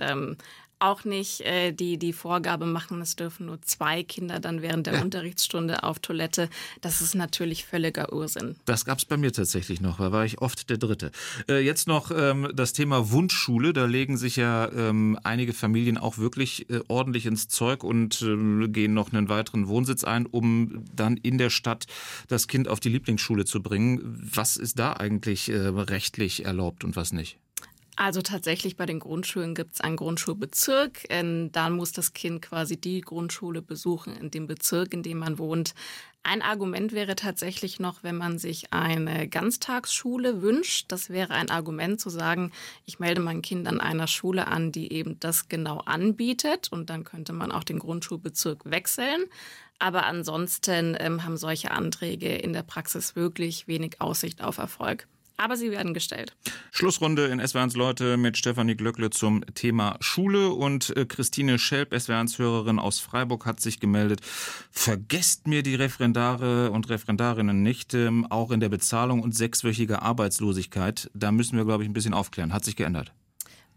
Ähm, 0.80 0.90
auch 0.90 1.04
nicht 1.04 1.40
äh, 1.42 1.72
die, 1.72 1.98
die 1.98 2.12
Vorgabe 2.12 2.66
machen, 2.66 3.00
es 3.00 3.16
dürfen 3.16 3.46
nur 3.46 3.60
zwei 3.62 4.02
Kinder 4.02 4.40
dann 4.40 4.62
während 4.62 4.86
der 4.86 4.94
ja. 4.94 5.02
Unterrichtsstunde 5.02 5.82
auf 5.82 5.98
Toilette. 5.98 6.48
Das 6.80 7.00
ist 7.00 7.14
natürlich 7.14 7.64
völliger 7.64 8.12
Ursinn. 8.12 8.56
Das 8.64 8.84
gab 8.84 8.98
es 8.98 9.04
bei 9.04 9.16
mir 9.16 9.32
tatsächlich 9.32 9.80
noch, 9.80 9.98
da 9.98 10.12
war 10.12 10.24
ich 10.24 10.40
oft 10.40 10.70
der 10.70 10.78
Dritte. 10.78 11.10
Äh, 11.48 11.64
jetzt 11.64 11.86
noch 11.86 12.10
ähm, 12.14 12.50
das 12.54 12.72
Thema 12.72 13.10
Wunschschule. 13.10 13.72
Da 13.72 13.84
legen 13.84 14.16
sich 14.16 14.36
ja 14.36 14.70
ähm, 14.72 15.18
einige 15.22 15.52
Familien 15.52 15.98
auch 15.98 16.18
wirklich 16.18 16.68
äh, 16.70 16.80
ordentlich 16.88 17.26
ins 17.26 17.48
Zeug 17.48 17.84
und 17.84 18.22
äh, 18.22 18.68
gehen 18.68 18.94
noch 18.94 19.12
einen 19.12 19.28
weiteren 19.28 19.68
Wohnsitz 19.68 20.04
ein, 20.04 20.26
um 20.26 20.84
dann 20.94 21.16
in 21.16 21.38
der 21.38 21.50
Stadt 21.50 21.86
das 22.28 22.48
Kind 22.48 22.68
auf 22.68 22.80
die 22.80 22.88
Lieblingsschule 22.88 23.44
zu 23.44 23.62
bringen. 23.62 24.18
Was 24.32 24.56
ist 24.56 24.78
da 24.78 24.94
eigentlich 24.94 25.48
äh, 25.50 25.56
rechtlich 25.56 26.44
erlaubt 26.44 26.84
und 26.84 26.96
was 26.96 27.12
nicht? 27.12 27.38
Also 27.96 28.22
tatsächlich 28.22 28.76
bei 28.76 28.86
den 28.86 28.98
Grundschulen 28.98 29.54
gibt 29.54 29.74
es 29.74 29.80
einen 29.80 29.96
Grundschulbezirk. 29.96 31.06
Dann 31.08 31.72
muss 31.72 31.92
das 31.92 32.12
Kind 32.12 32.42
quasi 32.42 32.80
die 32.80 33.00
Grundschule 33.00 33.62
besuchen 33.62 34.16
in 34.16 34.30
dem 34.30 34.46
Bezirk, 34.46 34.94
in 34.94 35.02
dem 35.02 35.18
man 35.18 35.38
wohnt. 35.38 35.74
Ein 36.22 36.42
Argument 36.42 36.92
wäre 36.92 37.16
tatsächlich 37.16 37.80
noch, 37.80 38.02
wenn 38.02 38.16
man 38.16 38.38
sich 38.38 38.72
eine 38.72 39.26
Ganztagsschule 39.26 40.42
wünscht. 40.42 40.86
Das 40.88 41.08
wäre 41.08 41.32
ein 41.32 41.50
Argument 41.50 41.98
zu 41.98 42.10
sagen, 42.10 42.52
ich 42.84 42.98
melde 42.98 43.22
mein 43.22 43.40
Kind 43.40 43.66
an 43.66 43.80
einer 43.80 44.06
Schule 44.06 44.46
an, 44.46 44.70
die 44.70 44.92
eben 44.92 45.18
das 45.18 45.48
genau 45.48 45.78
anbietet. 45.78 46.68
Und 46.70 46.90
dann 46.90 47.04
könnte 47.04 47.32
man 47.32 47.52
auch 47.52 47.64
den 47.64 47.78
Grundschulbezirk 47.78 48.70
wechseln. 48.70 49.24
Aber 49.78 50.04
ansonsten 50.04 50.94
ähm, 51.00 51.24
haben 51.24 51.38
solche 51.38 51.70
Anträge 51.70 52.36
in 52.36 52.52
der 52.52 52.64
Praxis 52.64 53.16
wirklich 53.16 53.66
wenig 53.66 54.00
Aussicht 54.00 54.42
auf 54.42 54.58
Erfolg 54.58 55.08
aber 55.40 55.56
sie 55.56 55.70
werden 55.70 55.94
gestellt. 55.94 56.36
Schlussrunde 56.70 57.26
in 57.26 57.44
SWRs 57.46 57.74
Leute 57.74 58.16
mit 58.16 58.36
Stefanie 58.36 58.76
Glöckle 58.76 59.10
zum 59.10 59.44
Thema 59.54 59.96
Schule 60.00 60.50
und 60.50 60.96
äh, 60.96 61.06
Christine 61.06 61.58
Schelp, 61.58 61.98
SWRs 61.98 62.38
Hörerin 62.38 62.78
aus 62.78 63.00
Freiburg, 63.00 63.46
hat 63.46 63.60
sich 63.60 63.80
gemeldet. 63.80 64.20
Vergesst 64.70 65.46
mir 65.46 65.62
die 65.62 65.74
Referendare 65.74 66.70
und 66.70 66.88
Referendarinnen 66.88 67.62
nicht, 67.62 67.94
ähm, 67.94 68.26
auch 68.30 68.50
in 68.50 68.60
der 68.60 68.68
Bezahlung 68.68 69.22
und 69.22 69.34
sechswöchiger 69.34 70.02
Arbeitslosigkeit. 70.02 71.10
Da 71.14 71.32
müssen 71.32 71.56
wir, 71.56 71.64
glaube 71.64 71.82
ich, 71.82 71.88
ein 71.88 71.94
bisschen 71.94 72.14
aufklären. 72.14 72.52
Hat 72.52 72.64
sich 72.64 72.76
geändert. 72.76 73.12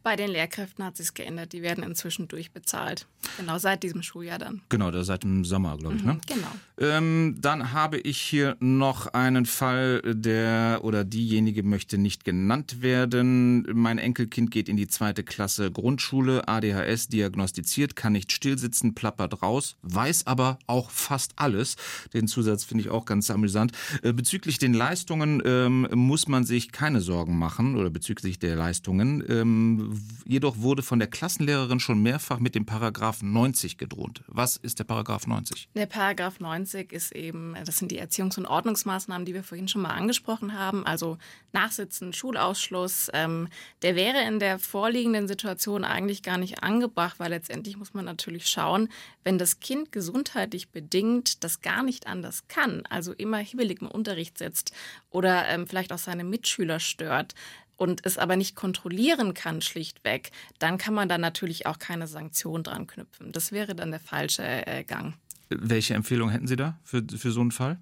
Bei 0.04 0.18
den 0.18 0.30
Lehrkräften 0.30 0.84
hat 0.84 0.98
sich 0.98 1.14
geändert. 1.14 1.54
Die 1.54 1.62
werden 1.62 1.82
inzwischen 1.84 2.28
durchbezahlt. 2.28 3.08
Genau, 3.38 3.58
seit 3.58 3.84
diesem 3.84 4.04
Schuljahr 4.04 4.38
dann. 4.38 4.62
Genau, 4.68 4.92
seit 5.02 5.24
dem 5.24 5.46
Sommer, 5.46 5.78
glaube 5.78 5.96
ich. 5.96 6.04
Ne? 6.04 6.16
Mhm, 6.16 6.22
genau. 6.28 6.52
Ähm, 6.78 7.38
dann 7.40 7.72
habe 7.72 8.00
ich 8.00 8.20
hier 8.20 8.58
noch 8.60 9.08
einen 9.08 9.46
Fall, 9.46 10.02
der 10.04 10.82
oder 10.84 11.06
diejenige 11.06 11.64
möchte 11.64 11.98
nicht 11.98 12.26
genannt 12.26 12.82
werden. 12.82 13.66
Mein 13.74 13.98
Enkelkind 13.98 14.52
geht 14.52 14.68
in 14.68 14.76
die 14.76 14.88
zweite 14.88 15.24
Klasse 15.24 15.72
Grundschule, 15.72 16.48
ADHS 16.50 17.08
diagnostiziert, 17.08 17.96
kann 17.96 18.14
nicht 18.14 18.32
stillsitzen, 18.32 18.96
plappert 18.96 19.42
raus, 19.42 19.78
weiß 19.84 20.28
aber 20.28 20.60
auch 20.68 20.90
fast 20.90 21.34
alles. 21.38 21.78
Den 22.14 22.28
Zusatz 22.28 22.66
finde 22.66 22.84
ich 22.84 22.90
auch 22.90 23.06
ganz 23.06 23.32
amüsant. 23.32 23.72
Äh, 24.02 24.12
bezüglich 24.12 24.58
den 24.58 24.74
Leistungen 24.74 25.42
ähm, 25.46 25.88
muss 25.94 26.28
man 26.28 26.44
sich 26.44 26.74
keine 26.74 27.00
Sorgen 27.00 27.38
machen 27.38 27.78
oder 27.78 27.90
bezüglich 27.90 28.40
der 28.40 28.58
Leistungen. 28.58 29.24
Ähm, 29.30 29.93
jedoch 30.26 30.58
wurde 30.58 30.84
von 30.84 31.00
der 31.00 31.08
Klassenlehrerin 31.08 31.80
schon 31.80 32.02
mehrfach 32.02 32.40
mit 32.40 32.56
dem 32.56 32.66
Paragraph 32.66 33.22
90 33.22 33.78
gedroht. 33.78 34.24
Was 34.28 34.58
ist 34.58 34.80
der 34.80 34.84
Paragraph 34.84 35.28
90? 35.28 35.70
Der 35.76 35.86
Paragraph 35.86 36.40
90 36.40 36.92
ist 36.92 37.14
eben, 37.14 37.56
das 37.66 37.78
sind 37.78 37.92
die 37.92 38.02
Erziehungs- 38.02 38.38
und 38.38 38.46
Ordnungsmaßnahmen, 38.46 39.26
die 39.26 39.34
wir 39.34 39.44
vorhin 39.44 39.68
schon 39.68 39.82
mal 39.82 39.92
angesprochen 39.92 40.58
haben. 40.58 40.86
Also 40.86 41.18
Nachsitzen, 41.52 42.14
Schulausschluss. 42.14 43.10
Ähm, 43.14 43.48
der 43.82 43.96
wäre 43.96 44.22
in 44.28 44.40
der 44.40 44.60
vorliegenden 44.60 45.28
Situation 45.28 45.84
eigentlich 45.84 46.24
gar 46.24 46.38
nicht 46.38 46.64
angebracht, 46.64 47.20
weil 47.20 47.30
letztendlich 47.30 47.78
muss 47.78 47.94
man 47.94 48.06
natürlich 48.06 48.48
schauen, 48.48 48.90
wenn 49.24 49.38
das 49.38 49.60
Kind 49.60 49.92
gesundheitlich 49.92 50.70
bedingt 50.70 51.44
das 51.44 51.62
gar 51.62 51.84
nicht 51.84 52.08
anders 52.08 52.48
kann, 52.48 52.84
also 52.90 53.14
immer 53.14 53.38
hibbelig 53.38 53.82
im 53.82 53.88
Unterricht 53.88 54.38
sitzt 54.38 54.74
oder 55.10 55.48
ähm, 55.48 55.68
vielleicht 55.68 55.94
auch 55.94 55.98
seine 55.98 56.24
Mitschüler 56.24 56.80
stört, 56.80 57.36
und 57.78 58.06
es 58.06 58.18
aber 58.18 58.36
nicht 58.36 58.56
kontrollieren 58.56 59.34
kann, 59.34 59.62
schlichtweg, 59.62 60.32
dann 60.60 60.78
kann 60.78 60.94
man 60.94 61.10
da 61.10 61.18
natürlich 61.18 61.66
auch 61.66 61.80
keine 61.80 62.08
Sanktion 62.08 62.64
dran 62.64 62.88
knüpfen. 62.88 63.32
Das 63.32 63.52
wäre 63.52 63.76
dann 63.76 63.92
der 63.92 64.00
falsche 64.00 64.44
äh, 64.44 64.84
Gang. 64.84 65.16
Welche 65.50 65.94
Empfehlung 65.94 66.30
hätten 66.30 66.48
Sie 66.48 66.56
da 66.56 66.80
für, 66.84 67.04
für 67.04 67.32
so 67.32 67.42
einen 67.42 67.52
Fall? 67.52 67.78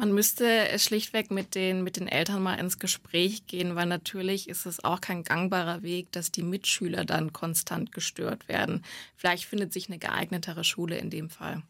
Man 0.00 0.12
müsste 0.12 0.46
schlichtweg 0.78 1.32
mit 1.32 1.56
den, 1.56 1.82
mit 1.82 1.96
den 1.96 2.06
Eltern 2.06 2.40
mal 2.40 2.54
ins 2.54 2.78
Gespräch 2.78 3.48
gehen, 3.48 3.74
weil 3.74 3.86
natürlich 3.86 4.48
ist 4.48 4.64
es 4.64 4.84
auch 4.84 5.00
kein 5.00 5.24
gangbarer 5.24 5.82
Weg, 5.82 6.12
dass 6.12 6.30
die 6.30 6.44
Mitschüler 6.44 7.04
dann 7.04 7.32
konstant 7.32 7.90
gestört 7.90 8.46
werden. 8.46 8.84
Vielleicht 9.16 9.46
findet 9.46 9.72
sich 9.72 9.88
eine 9.88 9.98
geeignetere 9.98 10.62
Schule 10.62 10.96
in 10.98 11.10
dem 11.10 11.30
Fall. 11.30 11.64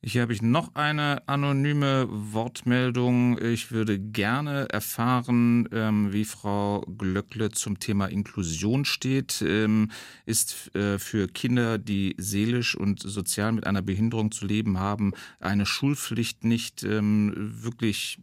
Hier 0.00 0.22
habe 0.22 0.32
ich 0.32 0.42
noch 0.42 0.76
eine 0.76 1.26
anonyme 1.26 2.06
Wortmeldung. 2.08 3.36
Ich 3.42 3.72
würde 3.72 3.98
gerne 3.98 4.68
erfahren, 4.70 5.68
ähm, 5.72 6.12
wie 6.12 6.24
Frau 6.24 6.82
Glöckle 6.82 7.50
zum 7.50 7.80
Thema 7.80 8.06
Inklusion 8.06 8.84
steht. 8.84 9.42
Ähm, 9.42 9.90
ist 10.24 10.72
äh, 10.76 11.00
für 11.00 11.26
Kinder, 11.26 11.78
die 11.78 12.14
seelisch 12.16 12.76
und 12.76 13.00
sozial 13.00 13.50
mit 13.50 13.66
einer 13.66 13.82
Behinderung 13.82 14.30
zu 14.30 14.46
leben 14.46 14.78
haben, 14.78 15.14
eine 15.40 15.66
Schulpflicht 15.66 16.44
nicht 16.44 16.84
ähm, 16.84 17.32
wirklich 17.36 18.18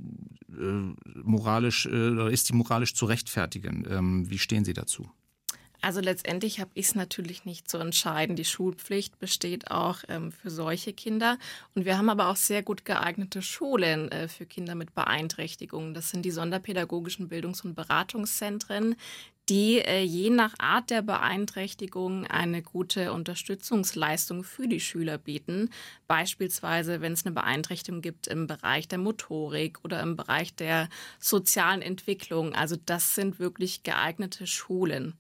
äh, 0.58 0.94
moralisch 1.24 1.88
äh, 1.88 2.10
oder 2.12 2.32
ist 2.32 2.48
die 2.48 2.54
moralisch 2.54 2.94
zu 2.94 3.06
rechtfertigen? 3.06 4.26
Wie 4.30 4.40
stehen 4.40 4.64
Sie 4.64 4.74
dazu? 4.74 5.10
Also 5.86 6.02
letztendlich 6.02 6.60
habe 6.60 6.72
ich 6.74 6.88
es 6.88 6.96
natürlich 6.96 7.46
nicht 7.46 7.70
zu 7.70 7.78
entscheiden. 7.78 8.36
Die 8.36 8.44
Schulpflicht 8.44 9.20
besteht 9.20 9.70
auch 9.70 10.00
ähm, 10.08 10.32
für 10.32 10.50
solche 10.50 10.94
Kinder. 10.94 11.38
Und 11.76 11.86
wir 11.86 12.00
haben 12.00 12.10
aber 12.10 12.30
auch 12.30 12.38
sehr 12.38 12.64
gut 12.64 12.86
geeignete 12.86 13.44
Schulen 13.44 14.12
äh, 14.12 14.28
für 14.28 14.48
Kinder 14.48 14.74
mit 14.74 14.96
Beeinträchtigungen. 14.96 15.94
Das 15.94 16.10
sind 16.10 16.26
die 16.26 16.32
sonderpädagogischen 16.32 17.28
Bildungs- 17.28 17.62
und 17.62 17.76
Beratungszentren, 17.76 18.96
die 19.48 19.78
äh, 19.78 20.02
je 20.02 20.32
nach 20.32 20.56
Art 20.58 20.90
der 20.90 21.04
Beeinträchtigung 21.04 22.26
eine 22.26 22.64
gute 22.64 23.14
Unterstützungsleistung 23.14 24.44
für 24.44 24.68
die 24.68 24.80
Schüler 24.80 25.20
bieten. 25.20 25.70
Beispielsweise, 26.08 27.00
wenn 27.02 27.14
es 27.14 27.28
eine 27.28 27.36
Beeinträchtigung 27.36 28.02
gibt 28.02 28.26
im 28.26 28.48
Bereich 28.48 28.88
der 28.88 28.98
Motorik 28.98 29.78
oder 29.84 30.02
im 30.02 30.16
Bereich 30.16 30.56
der 30.56 30.90
sozialen 31.20 31.84
Entwicklung. 31.84 32.56
Also 32.56 32.76
das 32.88 33.14
sind 33.14 33.38
wirklich 33.38 33.84
geeignete 33.84 34.48
Schulen. 34.48 35.14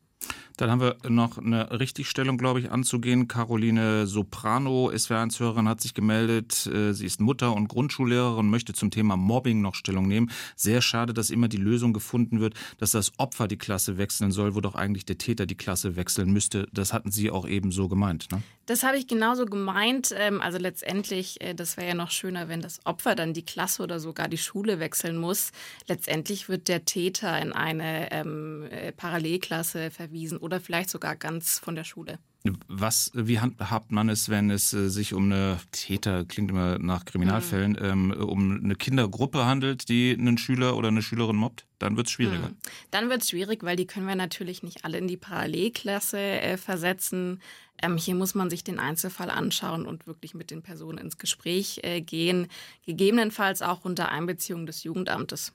Dann 0.57 0.71
haben 0.71 0.79
wir 0.79 0.95
noch 1.09 1.37
eine 1.37 1.79
Richtigstellung, 1.79 2.37
glaube 2.37 2.61
ich, 2.61 2.71
anzugehen. 2.71 3.27
Caroline 3.27 4.07
Soprano, 4.07 4.89
SWR1-Hörerin, 4.89 5.67
hat 5.67 5.81
sich 5.81 5.93
gemeldet. 5.93 6.67
Äh, 6.67 6.93
sie 6.93 7.05
ist 7.05 7.19
Mutter 7.19 7.53
und 7.53 7.67
Grundschullehrerin, 7.67 8.49
möchte 8.49 8.73
zum 8.73 8.89
Thema 8.89 9.17
Mobbing 9.17 9.61
noch 9.61 9.75
Stellung 9.75 10.07
nehmen. 10.07 10.31
Sehr 10.55 10.81
schade, 10.81 11.13
dass 11.13 11.29
immer 11.29 11.49
die 11.49 11.57
Lösung 11.57 11.91
gefunden 11.91 12.39
wird, 12.39 12.53
dass 12.77 12.91
das 12.91 13.11
Opfer 13.17 13.49
die 13.49 13.57
Klasse 13.57 13.97
wechseln 13.97 14.31
soll, 14.31 14.55
wo 14.55 14.61
doch 14.61 14.75
eigentlich 14.75 15.05
der 15.05 15.17
Täter 15.17 15.45
die 15.45 15.55
Klasse 15.55 15.97
wechseln 15.97 16.31
müsste. 16.31 16.67
Das 16.71 16.93
hatten 16.93 17.11
Sie 17.11 17.29
auch 17.31 17.47
eben 17.47 17.71
so 17.71 17.89
gemeint, 17.89 18.31
ne? 18.31 18.41
Das 18.67 18.81
habe 18.81 18.97
ich 18.97 19.05
genauso 19.05 19.45
gemeint. 19.45 20.15
Ähm, 20.17 20.41
also 20.41 20.57
letztendlich, 20.57 21.39
äh, 21.41 21.53
das 21.53 21.77
wäre 21.77 21.89
ja 21.89 21.93
noch 21.93 22.09
schöner, 22.11 22.47
wenn 22.47 22.61
das 22.61 22.79
Opfer 22.85 23.13
dann 23.13 23.33
die 23.33 23.45
Klasse 23.45 23.83
oder 23.83 23.99
sogar 23.99 24.27
die 24.27 24.39
Schule 24.39 24.79
wechseln 24.79 25.17
muss. 25.17 25.51
Letztendlich 25.87 26.49
wird 26.49 26.67
der 26.67 26.85
Täter 26.85 27.39
in 27.39 27.51
eine 27.51 28.11
ähm, 28.11 28.63
äh, 28.71 28.91
Parallelklasse 28.91 29.91
verwiesen 29.91 30.14
oder 30.39 30.59
vielleicht 30.59 30.89
sogar 30.89 31.15
ganz 31.15 31.59
von 31.59 31.75
der 31.75 31.83
Schule. 31.83 32.19
Was, 32.67 33.11
wie 33.15 33.39
handhabt 33.39 33.91
man 33.91 34.07
es, 34.07 34.29
wenn 34.29 34.51
es 34.51 34.71
äh, 34.73 34.89
sich 34.89 35.13
um 35.13 35.25
eine 35.25 35.57
Täter, 35.71 36.25
klingt 36.25 36.51
immer 36.51 36.77
nach 36.77 37.05
Kriminalfällen, 37.05 37.71
mhm. 37.71 37.81
ähm, 37.81 38.11
um 38.11 38.63
eine 38.63 38.75
Kindergruppe 38.75 39.45
handelt, 39.45 39.89
die 39.89 40.15
einen 40.17 40.37
Schüler 40.37 40.77
oder 40.77 40.89
eine 40.89 41.01
Schülerin 41.01 41.37
mobbt? 41.37 41.65
Dann 41.79 41.97
wird 41.97 42.05
es 42.07 42.13
schwieriger. 42.13 42.49
Mhm. 42.49 42.57
Dann 42.91 43.09
wird 43.09 43.23
es 43.23 43.31
schwierig, 43.31 43.63
weil 43.63 43.75
die 43.75 43.87
können 43.87 44.07
wir 44.07 44.15
natürlich 44.15 44.61
nicht 44.61 44.85
alle 44.85 44.99
in 44.99 45.07
die 45.07 45.17
Parallelklasse 45.17 46.19
äh, 46.19 46.57
versetzen. 46.57 47.41
Ähm, 47.81 47.97
hier 47.97 48.13
muss 48.13 48.35
man 48.35 48.51
sich 48.51 48.63
den 48.63 48.79
Einzelfall 48.79 49.31
anschauen 49.31 49.87
und 49.87 50.05
wirklich 50.05 50.35
mit 50.35 50.51
den 50.51 50.61
Personen 50.61 50.99
ins 50.99 51.17
Gespräch 51.17 51.79
äh, 51.81 52.01
gehen, 52.01 52.47
gegebenenfalls 52.85 53.63
auch 53.63 53.85
unter 53.85 54.09
Einbeziehung 54.09 54.67
des 54.67 54.83
Jugendamtes. 54.83 55.53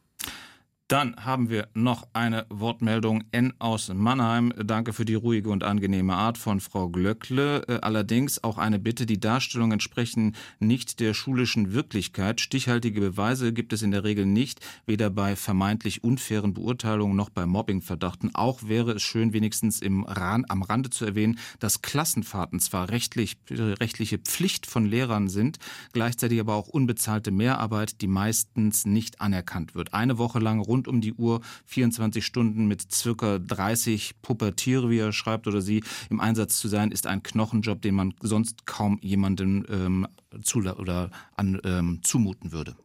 Dann 0.90 1.14
haben 1.24 1.50
wir 1.50 1.68
noch 1.72 2.08
eine 2.14 2.46
Wortmeldung 2.48 3.22
N 3.30 3.52
aus 3.60 3.92
Mannheim. 3.94 4.52
Danke 4.60 4.92
für 4.92 5.04
die 5.04 5.14
ruhige 5.14 5.48
und 5.50 5.62
angenehme 5.62 6.16
Art 6.16 6.36
von 6.36 6.58
Frau 6.58 6.88
Glöckle. 6.88 7.62
Äh, 7.68 7.78
allerdings 7.82 8.42
auch 8.42 8.58
eine 8.58 8.80
Bitte, 8.80 9.06
die 9.06 9.20
Darstellungen 9.20 9.74
entsprechen 9.74 10.34
nicht 10.58 10.98
der 10.98 11.14
schulischen 11.14 11.74
Wirklichkeit. 11.74 12.40
Stichhaltige 12.40 13.00
Beweise 13.00 13.52
gibt 13.52 13.72
es 13.72 13.82
in 13.82 13.92
der 13.92 14.02
Regel 14.02 14.26
nicht, 14.26 14.58
weder 14.84 15.10
bei 15.10 15.36
vermeintlich 15.36 16.02
unfairen 16.02 16.54
Beurteilungen 16.54 17.14
noch 17.14 17.30
bei 17.30 17.46
Mobbingverdachten. 17.46 18.34
Auch 18.34 18.64
wäre 18.64 18.90
es 18.90 19.02
schön, 19.02 19.32
wenigstens 19.32 19.80
im 19.80 20.02
Ran, 20.02 20.44
am 20.48 20.62
Rande 20.62 20.90
zu 20.90 21.04
erwähnen, 21.04 21.38
dass 21.60 21.82
Klassenfahrten 21.82 22.58
zwar 22.58 22.88
rechtlich, 22.88 23.36
rechtliche 23.48 24.18
Pflicht 24.18 24.66
von 24.66 24.86
Lehrern 24.86 25.28
sind, 25.28 25.60
gleichzeitig 25.92 26.40
aber 26.40 26.56
auch 26.56 26.66
unbezahlte 26.66 27.30
Mehrarbeit, 27.30 28.00
die 28.00 28.08
meistens 28.08 28.86
nicht 28.86 29.20
anerkannt 29.20 29.76
wird. 29.76 29.94
Eine 29.94 30.18
Woche 30.18 30.40
lang 30.40 30.58
rund 30.58 30.79
rund 30.80 30.88
um 30.88 31.00
die 31.00 31.12
Uhr 31.12 31.40
24 31.66 32.24
Stunden 32.24 32.66
mit 32.66 32.90
circa 32.92 33.38
30 33.38 34.22
Pubertiere, 34.22 34.88
wie 34.88 34.98
er 34.98 35.12
schreibt 35.12 35.46
oder 35.46 35.60
sie, 35.60 35.82
im 36.08 36.20
Einsatz 36.20 36.58
zu 36.58 36.68
sein, 36.68 36.90
ist 36.90 37.06
ein 37.06 37.22
Knochenjob, 37.22 37.82
den 37.82 37.94
man 37.94 38.14
sonst 38.20 38.66
kaum 38.66 38.98
jemandem 39.02 39.66
ähm, 39.68 40.06
zu, 40.42 40.60
oder 40.60 41.10
an, 41.36 41.60
ähm, 41.64 42.00
zumuten 42.02 42.52
würde. 42.52 42.76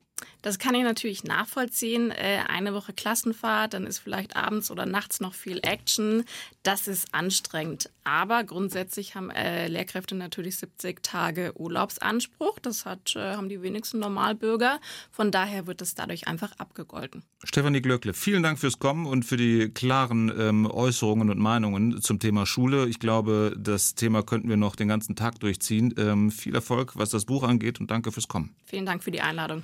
Das 0.42 0.60
kann 0.60 0.76
ich 0.76 0.84
natürlich 0.84 1.24
nachvollziehen. 1.24 2.12
Äh, 2.12 2.44
eine 2.48 2.74
Woche 2.74 2.94
Klassenfahrt, 2.94 3.74
dann 3.74 3.88
ist 3.88 4.00
vielleicht 4.00 4.36
abends 4.36 4.70
oder 4.70 4.86
nachts 4.86 5.20
noch 5.20 5.34
viel 5.34 5.60
Action. 5.64 6.24
Das 6.62 6.88
ist 6.88 7.14
anstrengend. 7.14 7.90
Aber 8.04 8.44
grundsätzlich 8.44 9.16
haben 9.16 9.32
äh, 9.32 9.68
Lehrkräfte 9.68 10.14
natürlich 10.14 10.58
70 10.58 11.02
Tage 11.02 11.54
Urlaubsanspruch. 11.56 12.60
Das 12.60 12.86
hat, 12.86 13.16
äh, 13.16 13.36
haben 13.36 13.50
die 13.50 13.64
wenigsten 13.64 13.98
Normalbürger. 14.00 14.80
Von 15.12 15.32
daher 15.32 15.66
wird 15.66 15.82
es 15.82 15.96
dadurch 15.96 16.28
einfach 16.28 16.52
abgegolten. 16.60 17.24
Stefanie 17.44 17.82
Glöckle, 17.82 18.14
vielen 18.14 18.44
Dank 18.44 18.60
fürs 18.60 18.78
Kommen 18.78 19.08
und 19.08 19.24
für 19.24 19.38
die 19.38 19.70
klaren 19.70 20.32
ähm, 20.38 20.70
Äußerungen 20.70 21.32
und 21.32 21.40
Meinungen 21.40 22.02
zum 22.02 22.20
Thema 22.20 22.46
Schule. 22.46 22.88
Ich 22.88 23.00
glaube, 23.00 23.56
das 23.58 23.96
Thema 23.96 24.22
könnten 24.22 24.50
wir 24.50 24.58
noch 24.58 24.76
den 24.76 24.88
ganzen 24.88 25.16
Tag 25.16 25.40
durchziehen. 25.40 25.94
Ähm, 25.98 26.30
viel 26.30 26.54
Erfolg, 26.54 26.96
was 26.96 27.10
das 27.10 27.26
Buch 27.26 27.42
angeht 27.42 27.80
und 27.80 27.90
danke 27.90 28.12
fürs 28.12 28.28
Kommen. 28.28 28.56
Vielen 28.66 28.86
Dank 28.86 29.04
für 29.04 29.12
die 29.12 29.22
Einladung. 29.22 29.64